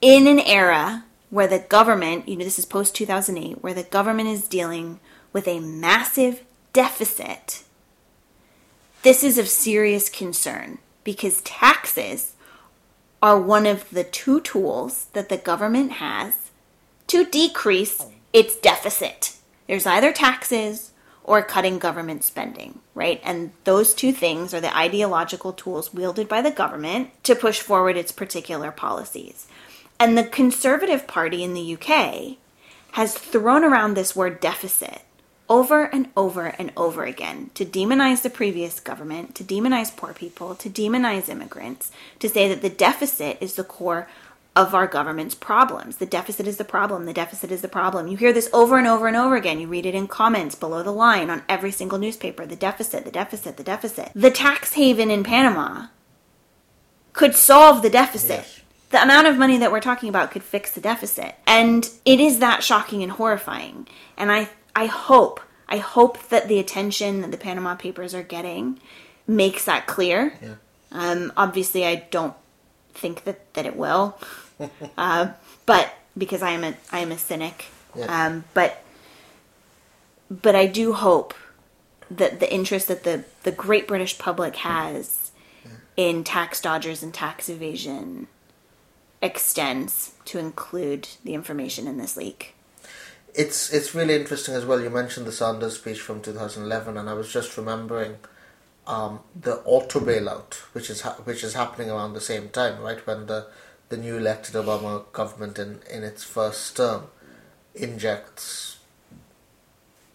in 0.00 0.26
an 0.26 0.38
era 0.40 1.04
where 1.30 1.46
the 1.46 1.60
government, 1.60 2.28
you 2.28 2.36
know, 2.36 2.44
this 2.44 2.58
is 2.58 2.66
post 2.66 2.94
2008, 2.94 3.62
where 3.62 3.72
the 3.72 3.84
government 3.84 4.28
is 4.28 4.46
dealing 4.46 5.00
with 5.32 5.48
a 5.48 5.60
massive 5.60 6.42
deficit, 6.72 7.62
this 9.02 9.24
is 9.24 9.38
of 9.38 9.48
serious 9.48 10.08
concern 10.08 10.78
because 11.04 11.40
taxes 11.42 12.34
are 13.20 13.40
one 13.40 13.66
of 13.66 13.88
the 13.90 14.04
two 14.04 14.40
tools 14.40 15.06
that 15.12 15.28
the 15.28 15.36
government 15.36 15.92
has 15.92 16.50
to 17.06 17.24
decrease 17.24 18.06
its 18.32 18.56
deficit. 18.56 19.36
There's 19.66 19.86
either 19.86 20.12
taxes 20.12 20.92
or 21.24 21.42
cutting 21.42 21.78
government 21.78 22.24
spending, 22.24 22.80
right? 22.94 23.20
And 23.22 23.52
those 23.64 23.94
two 23.94 24.12
things 24.12 24.52
are 24.52 24.60
the 24.60 24.76
ideological 24.76 25.52
tools 25.52 25.94
wielded 25.94 26.28
by 26.28 26.42
the 26.42 26.50
government 26.50 27.10
to 27.24 27.36
push 27.36 27.60
forward 27.60 27.96
its 27.96 28.10
particular 28.10 28.72
policies. 28.72 29.46
And 30.00 30.18
the 30.18 30.24
Conservative 30.24 31.06
Party 31.06 31.44
in 31.44 31.54
the 31.54 31.74
UK 31.74 32.38
has 32.92 33.14
thrown 33.14 33.62
around 33.62 33.94
this 33.94 34.16
word 34.16 34.40
deficit 34.40 35.02
over 35.52 35.84
and 35.84 36.08
over 36.16 36.46
and 36.58 36.72
over 36.78 37.04
again 37.04 37.50
to 37.52 37.62
demonize 37.62 38.22
the 38.22 38.30
previous 38.30 38.80
government, 38.80 39.34
to 39.34 39.44
demonize 39.44 39.94
poor 39.94 40.14
people, 40.14 40.54
to 40.54 40.70
demonize 40.70 41.28
immigrants, 41.28 41.92
to 42.18 42.26
say 42.26 42.48
that 42.48 42.62
the 42.62 42.70
deficit 42.70 43.36
is 43.38 43.54
the 43.54 43.62
core 43.62 44.08
of 44.56 44.74
our 44.74 44.86
government's 44.86 45.34
problems. 45.34 45.98
The 45.98 46.06
deficit 46.06 46.46
is 46.46 46.56
the 46.56 46.64
problem. 46.64 47.04
The 47.04 47.12
deficit 47.12 47.52
is 47.52 47.60
the 47.60 47.68
problem. 47.68 48.08
You 48.08 48.16
hear 48.16 48.32
this 48.32 48.48
over 48.54 48.78
and 48.78 48.86
over 48.86 49.06
and 49.06 49.16
over 49.16 49.36
again. 49.36 49.60
You 49.60 49.68
read 49.68 49.84
it 49.84 49.94
in 49.94 50.08
comments 50.08 50.54
below 50.54 50.82
the 50.82 50.90
line 50.90 51.28
on 51.28 51.42
every 51.50 51.70
single 51.70 51.98
newspaper. 51.98 52.46
The 52.46 52.56
deficit, 52.56 53.04
the 53.04 53.10
deficit, 53.10 53.58
the 53.58 53.62
deficit. 53.62 54.10
The 54.14 54.30
tax 54.30 54.72
haven 54.72 55.10
in 55.10 55.22
Panama 55.22 55.88
could 57.12 57.34
solve 57.34 57.82
the 57.82 57.90
deficit. 57.90 58.30
Yes. 58.30 58.60
The 58.88 59.02
amount 59.02 59.26
of 59.26 59.36
money 59.36 59.58
that 59.58 59.70
we're 59.70 59.80
talking 59.80 60.08
about 60.08 60.30
could 60.30 60.42
fix 60.42 60.70
the 60.70 60.80
deficit. 60.80 61.34
And 61.46 61.90
it 62.06 62.20
is 62.20 62.38
that 62.38 62.62
shocking 62.62 63.02
and 63.02 63.12
horrifying. 63.12 63.86
And 64.16 64.32
I 64.32 64.48
I 64.74 64.86
hope 64.86 65.40
I 65.68 65.78
hope 65.78 66.28
that 66.28 66.48
the 66.48 66.58
attention 66.58 67.22
that 67.22 67.30
the 67.30 67.36
Panama 67.36 67.74
Papers 67.74 68.14
are 68.14 68.22
getting 68.22 68.78
makes 69.26 69.64
that 69.64 69.86
clear. 69.86 70.34
Yeah. 70.42 70.54
Um, 70.90 71.32
obviously, 71.36 71.86
I 71.86 72.06
don't 72.10 72.34
think 72.92 73.24
that, 73.24 73.54
that 73.54 73.64
it 73.64 73.76
will, 73.76 74.18
uh, 74.98 75.28
but 75.64 75.94
because 76.16 76.42
I 76.42 76.50
am 76.50 76.64
a 76.64 76.74
I 76.90 76.98
am 76.98 77.12
a 77.12 77.18
cynic. 77.18 77.66
Yeah. 77.96 78.26
Um, 78.26 78.44
but 78.54 78.82
but 80.30 80.54
I 80.54 80.66
do 80.66 80.92
hope 80.92 81.34
that 82.10 82.40
the 82.40 82.52
interest 82.52 82.88
that 82.88 83.04
the 83.04 83.24
the 83.42 83.52
great 83.52 83.88
British 83.88 84.18
public 84.18 84.56
has 84.56 85.32
in 85.96 86.24
tax 86.24 86.60
dodgers 86.60 87.02
and 87.02 87.12
tax 87.12 87.48
evasion 87.48 88.28
extends 89.20 90.12
to 90.24 90.38
include 90.38 91.08
the 91.24 91.34
information 91.34 91.86
in 91.86 91.98
this 91.98 92.16
leak. 92.16 92.54
It's 93.34 93.72
it's 93.72 93.94
really 93.94 94.14
interesting 94.14 94.54
as 94.54 94.64
well. 94.66 94.80
You 94.80 94.90
mentioned 94.90 95.26
the 95.26 95.32
Sanders 95.32 95.76
speech 95.78 96.00
from 96.00 96.20
2011, 96.20 96.96
and 96.96 97.08
I 97.08 97.14
was 97.14 97.32
just 97.32 97.56
remembering 97.56 98.16
um, 98.86 99.20
the 99.40 99.56
auto 99.64 100.00
bailout, 100.00 100.54
which 100.74 100.90
is 100.90 101.00
ha- 101.02 101.16
which 101.24 101.42
is 101.42 101.54
happening 101.54 101.90
around 101.90 102.12
the 102.12 102.20
same 102.20 102.50
time, 102.50 102.80
right? 102.82 103.04
When 103.06 103.26
the 103.26 103.46
the 103.88 103.96
new 103.96 104.16
elected 104.18 104.54
Obama 104.54 105.10
government 105.12 105.58
in 105.58 105.80
in 105.90 106.02
its 106.02 106.24
first 106.24 106.76
term 106.76 107.06
injects 107.74 108.78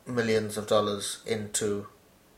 millions 0.06 0.58
of 0.58 0.67
dollars 0.67 1.19
into 1.25 1.88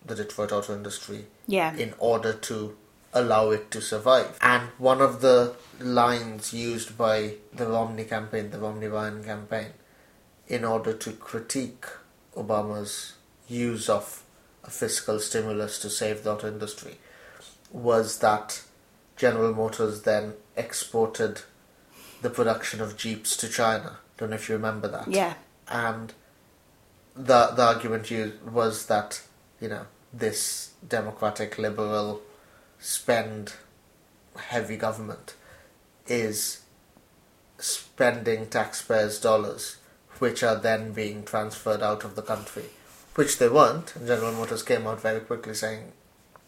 the 0.06 0.16
Detroit 0.16 0.52
auto 0.52 0.74
industry 0.74 1.26
Yeah. 1.46 1.76
in 1.76 1.94
order 2.00 2.34
to 2.34 2.76
allow 3.14 3.50
it 3.52 3.70
to 3.72 3.82
survive. 3.82 4.38
And 4.42 4.70
one 4.78 5.02
of 5.02 5.22
the 5.22 5.56
lines 5.80 6.54
used 6.54 6.98
by 6.98 7.36
the 7.54 7.68
Romney 7.68 8.06
campaign, 8.06 8.50
the 8.52 8.60
Romney 8.60 8.88
Ryan 8.88 9.24
campaign, 9.24 9.68
in 10.50 10.66
order 10.66 10.92
to 10.94 11.12
critique 11.14 11.86
Obama's 12.36 13.14
use 13.48 13.88
of 13.88 14.24
a 14.64 14.70
fiscal 14.70 15.20
stimulus 15.20 15.80
to 15.80 15.90
save 15.90 16.24
the 16.24 16.34
auto 16.34 16.48
industry 16.48 16.98
was 17.72 18.20
that 18.20 18.62
General 19.16 19.54
Motors 19.54 20.02
then 20.02 20.34
exported 20.58 21.42
the 22.22 22.30
production 22.30 22.82
of 22.82 22.98
Jeeps 22.98 23.38
to 23.38 23.48
China. 23.48 24.00
Don't 24.18 24.32
know 24.32 24.36
if 24.36 24.50
you 24.50 24.56
remember 24.56 24.88
that 24.90 25.08
Yeah. 25.08 25.36
and 25.68 26.14
the 27.16 27.48
the 27.56 27.64
argument 27.64 28.10
used 28.12 28.42
was 28.44 28.86
that 28.88 29.22
you 29.62 29.68
know 29.68 29.86
this 30.14 30.72
democratic 30.88 31.58
liberal 31.58 32.22
spend 32.80 33.54
heavy 34.38 34.78
government 34.78 35.34
is 36.08 36.62
spending 37.58 38.48
taxpayers' 38.48 39.20
dollars, 39.20 39.78
which 40.20 40.44
are 40.44 40.56
then 40.56 40.92
being 40.94 41.24
transferred 41.24 41.82
out 41.82 42.04
of 42.04 42.16
the 42.16 42.22
country, 42.22 42.66
which 43.16 43.38
they 43.40 43.50
weren't. 43.50 43.94
General 44.06 44.34
Motors 44.34 44.64
came 44.64 44.86
out 44.86 45.02
very 45.02 45.20
quickly 45.22 45.54
saying 45.54 45.92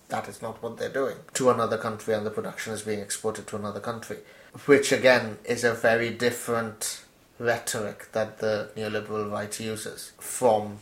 that 0.09 0.27
is 0.27 0.41
not 0.41 0.61
what 0.61 0.77
they're 0.77 0.89
doing 0.89 1.15
to 1.33 1.49
another 1.49 1.77
country, 1.77 2.13
and 2.13 2.25
the 2.25 2.31
production 2.31 2.73
is 2.73 2.81
being 2.81 2.99
exported 2.99 3.47
to 3.47 3.55
another 3.55 3.79
country, 3.79 4.17
which 4.65 4.91
again 4.91 5.37
is 5.45 5.63
a 5.63 5.73
very 5.73 6.09
different 6.09 7.03
rhetoric 7.39 8.11
that 8.11 8.39
the 8.39 8.69
neoliberal 8.75 9.31
right 9.31 9.59
uses 9.59 10.11
from 10.19 10.79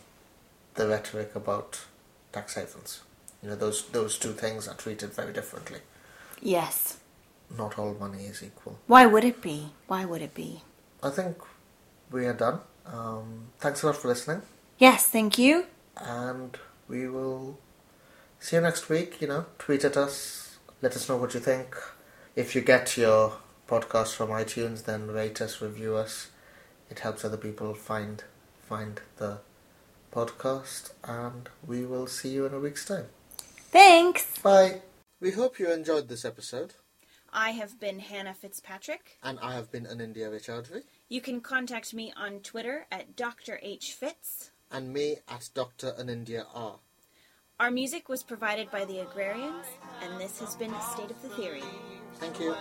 the 0.74 0.86
rhetoric 0.86 1.34
about 1.34 1.80
tax 2.32 2.54
havens. 2.54 3.00
You 3.42 3.50
know, 3.50 3.56
those 3.56 3.86
those 3.88 4.18
two 4.18 4.32
things 4.32 4.68
are 4.68 4.74
treated 4.74 5.14
very 5.14 5.32
differently. 5.32 5.78
Yes. 6.42 6.98
Not 7.56 7.78
all 7.78 7.94
money 7.94 8.24
is 8.24 8.42
equal. 8.42 8.78
Why 8.86 9.06
would 9.06 9.24
it 9.24 9.40
be? 9.40 9.72
Why 9.86 10.04
would 10.04 10.22
it 10.22 10.34
be? 10.34 10.62
I 11.02 11.10
think 11.10 11.38
we 12.10 12.26
are 12.26 12.34
done. 12.34 12.60
Um, 12.86 13.48
thanks 13.58 13.82
a 13.82 13.86
lot 13.86 13.96
for 13.96 14.08
listening, 14.08 14.42
Yes, 14.78 15.06
thank 15.06 15.38
you. 15.38 15.66
and 15.96 16.58
we 16.88 17.06
will 17.08 17.58
see 18.38 18.56
you 18.56 18.62
next 18.62 18.88
week. 18.88 19.20
You 19.20 19.28
know, 19.28 19.46
tweet 19.58 19.84
at 19.84 19.96
us, 19.96 20.58
let 20.82 20.96
us 20.96 21.08
know 21.08 21.16
what 21.16 21.34
you 21.34 21.40
think. 21.40 21.76
If 22.36 22.54
you 22.54 22.60
get 22.62 22.96
your 22.96 23.34
podcast 23.68 24.14
from 24.14 24.30
iTunes, 24.30 24.84
then 24.84 25.08
rate 25.08 25.40
us, 25.40 25.60
review 25.60 25.96
us. 25.96 26.28
It 26.90 27.00
helps 27.00 27.24
other 27.24 27.36
people 27.36 27.74
find 27.74 28.24
find 28.68 29.00
the 29.18 29.38
podcast, 30.12 30.90
and 31.04 31.48
we 31.66 31.84
will 31.84 32.06
see 32.06 32.30
you 32.30 32.46
in 32.46 32.54
a 32.54 32.58
week's 32.58 32.84
time. 32.84 33.06
Thanks. 33.38 34.38
Bye. 34.38 34.82
We 35.20 35.32
hope 35.32 35.58
you 35.58 35.70
enjoyed 35.70 36.08
this 36.08 36.24
episode, 36.24 36.74
I 37.32 37.50
have 37.50 37.78
been 37.78 37.98
Hannah 38.00 38.34
Fitzpatrick. 38.34 39.18
and 39.22 39.38
I 39.40 39.54
have 39.54 39.70
been 39.70 39.84
Anindya 39.84 40.30
Raychaudhuri, 40.32 40.82
You 41.10 41.20
can 41.20 41.40
contact 41.40 41.92
me 41.92 42.12
on 42.16 42.38
Twitter 42.38 42.86
at 42.92 43.16
Dr. 43.16 43.58
H. 43.62 43.94
Fitz. 43.94 44.52
and 44.70 44.92
me 44.92 45.16
at 45.28 45.50
Dr. 45.54 45.90
Anindya 45.98 46.46
R. 46.54 46.78
Our 47.58 47.72
music 47.72 48.08
was 48.08 48.22
provided 48.22 48.70
by 48.70 48.84
the 48.84 49.00
Agrarians, 49.00 49.66
and 50.02 50.20
this 50.20 50.38
has 50.38 50.54
been 50.54 50.72
State 50.92 51.10
of 51.10 51.20
the 51.20 51.28
Theory. 51.30 51.64
Thank 52.20 52.38
you. 52.38 52.54